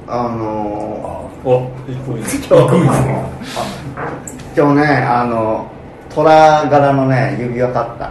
[0.09, 1.51] あのお。
[1.51, 1.69] 行
[2.07, 2.27] くんや
[2.63, 5.67] 行くんですねー、今日ねあの
[6.15, 8.11] 虎柄のね指輪買った。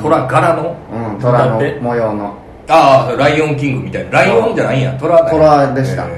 [0.00, 0.76] 虎柄の？
[1.12, 2.34] うん虎のえ模様の
[2.68, 4.10] ああライオンキングみたいな。
[4.10, 4.82] ライオンじゃないん。
[4.82, 6.06] や虎だ虎でした。
[6.06, 6.08] え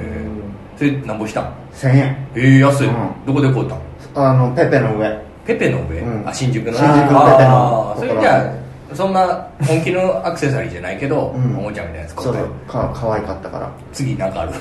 [0.76, 0.78] ー。
[0.78, 2.28] それなんぼしたん？1000円。
[2.34, 2.94] えー、安い、うん。
[3.26, 3.80] どこで買うたん？
[4.14, 5.20] あのペペの上。
[5.46, 6.28] ペペの上、うん。
[6.28, 6.76] あ新宿の？
[6.76, 8.52] 新宿のペペのそれじゃ
[8.92, 11.56] あそんな本気のアクセサリーじゃないけど、うん。
[11.58, 12.36] おもちゃみたいなやつ買そうう
[12.66, 13.70] たかかわいかったから。
[13.92, 14.52] 次なんかある。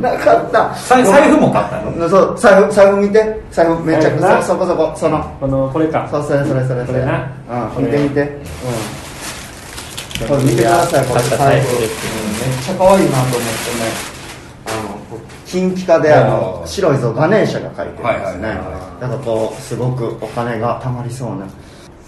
[0.00, 0.74] なかった。
[0.88, 2.08] 財財布も買ったの？
[2.08, 3.40] そう財布財布見て。
[3.50, 4.42] 財布めちゃくちゃ。
[4.42, 5.22] そこそこその。
[5.38, 6.08] このこれか。
[6.10, 6.86] そうそれそれそれ。
[6.86, 7.30] それな。
[7.76, 8.20] うん見て見て。
[8.22, 9.01] うん
[10.28, 11.20] これ見てくださいこれ。
[11.20, 11.94] 買った財布財布です
[12.46, 14.12] めっちゃ可愛いなと思ってね。
[14.66, 18.04] あの金ピカであの白い像ガネーシャが描いてるんですね。
[18.04, 21.46] はいはいはいはだからこうすごくお金が貯まりそうな。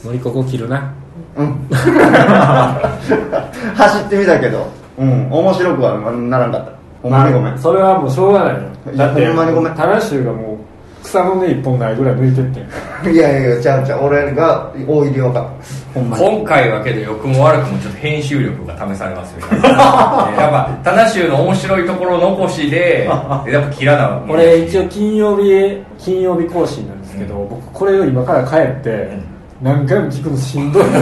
[0.05, 0.93] 森ここ切るな。
[1.37, 1.67] うん。
[3.75, 4.67] 走ってみたけど。
[4.99, 5.29] うん。
[5.31, 6.73] 面白くはならんかった。
[7.03, 7.59] ほんまにごめん。
[7.59, 8.61] それはもうしょうがないよ。
[8.97, 9.75] だってほんまにごめん。
[9.75, 10.57] タナシュがもう
[11.05, 12.69] 草の根一本ないぐらい抜いてってん
[13.11, 16.25] いやいやちゃうちゃう俺が大入り分かったほんまに。
[16.25, 19.63] 今回はけど良くも悪くもちょっと編集力が試されますよね。
[19.69, 23.07] やっぱタナシューの面白いところ残しで
[23.47, 29.11] やっぱキラなこれ一応金曜日金曜日更新なんですけど、僕これを今から帰って
[29.63, 30.85] 何回も聞くのしんどい。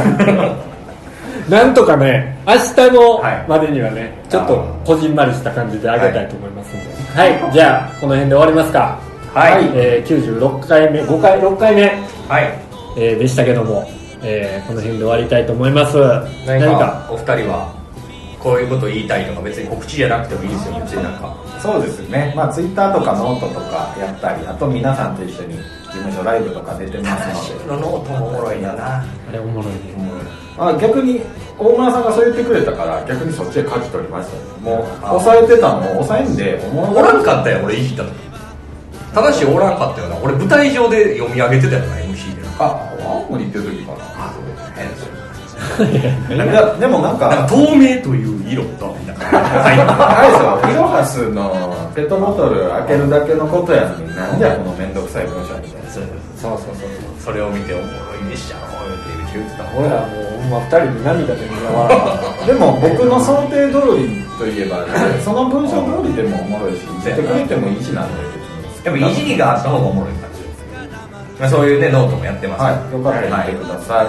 [1.49, 7.21] なんとかね明日のはいまでにはね、ちょっとこじんまりした感じであげたいと思いますんで。
[7.21, 9.65] はい、じゃあこの辺で終わりますかはい。
[9.75, 11.83] えー、96回目5回6回目、
[12.29, 12.59] はい。
[12.99, 13.89] えーでしたけども、
[14.23, 15.97] えーこの辺で終わりたいと思います。
[16.47, 17.75] 何かお二人は
[18.39, 21.35] こういうこと言いたいとか別に告知じゃなくてもいいですよ別になんか。
[21.61, 22.35] そうですね。
[22.37, 27.67] まあツイッターとかノートとかやったりあと皆さんと一緒に事務所ライブとか出てますので。
[27.73, 28.75] のノートもおもろいな。
[28.77, 29.81] あれおもろいね。
[30.59, 31.23] あ逆に
[31.59, 34.37] 大村さんがそう言ってくれたから逆にそっちで書き取りました。
[34.37, 38.32] ねもう抑えてたのを抑えんでおもおらんかったよ俺いじった時
[39.15, 40.17] 正しいおらんかったよな。
[40.17, 42.43] 俺舞台上で読み上げてたよな MC で。
[42.59, 43.99] あ青森行ってる時かな。
[44.17, 44.45] あそう。
[44.45, 45.13] です変ですよ
[45.87, 49.23] いやでもなんか透明という色とみたいな。
[49.31, 55.91] あれですよイロハスのペットボトル開けるだけのことやのになんじゃこの面倒くさい文章みたいな。
[55.91, 56.05] そう
[56.37, 56.89] そうそうそう。
[57.21, 58.61] それを見ておもろいでしょっ
[59.33, 64.85] て言ってた俺らもうほんま二人で涙で見ながらでも僕の想定通りといえば、
[65.23, 68.42] その文章通りでもおもろいし言ってくれてもいいしなんで
[68.85, 70.43] でもいじりがあった方がおもろい感じ
[71.41, 72.63] まあ、そういうねノートもやってます。
[72.63, 74.07] はいよかったら見てください、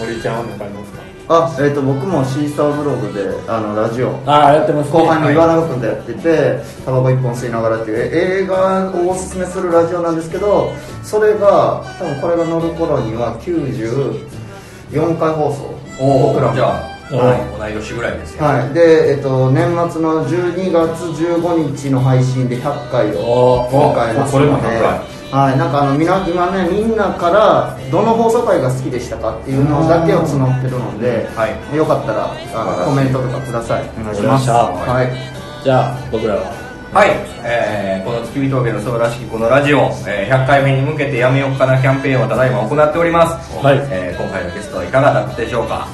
[0.00, 0.98] 森ちゃんは何かありますか？
[1.30, 4.10] あえっ、と僕もシーサーブログであのラジオ。
[4.26, 4.92] ああやってますね。
[5.00, 5.34] 後半にはい。
[5.34, 15.74] 岩永君とやっててタバコ一本吸いながらっていうえ映画をおすすめするラジオなんですけどそれが多分これが乗る頃には94回放送。
[16.00, 16.54] おお僕らも。
[16.54, 31.76] じゃあ、おはい、同い年ぐらいですよ、はい、で、えっと、年末の12月15日の配信で100回をお迎えますこれもので、100はい、なんかあのみな今ねみんなからどの放送回が好きでしたかっていうのだけを募ってるので、はい。
[31.76, 33.84] よかったらあのコメントとかください。
[34.00, 34.48] お願いします。
[34.48, 35.62] はい。
[35.62, 36.68] じゃあ僕らは。
[36.90, 37.10] はい、
[37.44, 43.76] えーこの月見峠の素晴らしきこのラジオ、えー100回目に向けてやめよっかなキャンペーンをただいま行っております、はい。
[43.90, 45.86] えー今回のゲストはいかがだったでしょうか、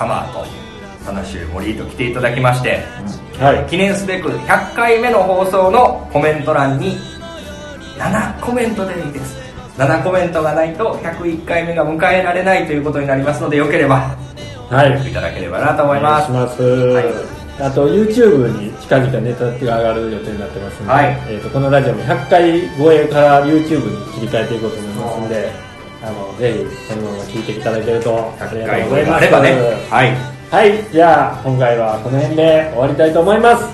[0.00, 0.46] えーハマーと
[1.04, 2.82] 花州森と来ていただきまして、
[3.38, 3.68] はい。
[3.68, 6.96] 記念すべく100回目の放送のコメント欄に
[7.98, 9.38] 7コメントでいいです。
[9.76, 14.16] 7コメントがないと101回目が迎えられないということになりますのでよければ
[14.70, 15.10] はい。
[15.10, 16.24] いただければなと思います。
[16.24, 17.04] いします、はい。
[17.60, 21.06] あと YouTube に近々ネタが上がる予定になってますので、はい。
[21.28, 25.69] えー、とこのラジオも100回超えから YouTube に切り替えていこうと思いますので
[26.02, 29.52] あのぜひ今後聞いていただけるとありがとうございます、ね、
[29.90, 30.16] はい。
[30.50, 30.92] はい。
[30.92, 33.64] じゃあ今回はこの辺で終わりたいと思います、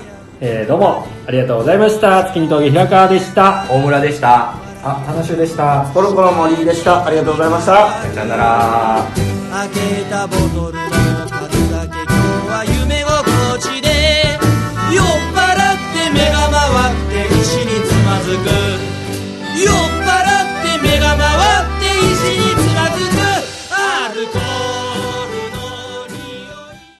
[0.41, 2.23] えー、どうもありがとうございました。
[2.25, 3.65] 月見峠平川でした。
[3.69, 4.53] 大村でした。
[4.83, 5.89] あ楽し中でした。
[5.93, 7.05] コロコロ森でした。
[7.05, 8.01] ありがとうございました。
[8.13, 9.05] さよなら。
[9.51, 10.87] 開けたボトルの
[11.27, 13.87] 数だけ今日は夢心地で
[14.93, 18.47] 酔っ払って目が回って石につまずく。
[19.57, 19.96] 酔っ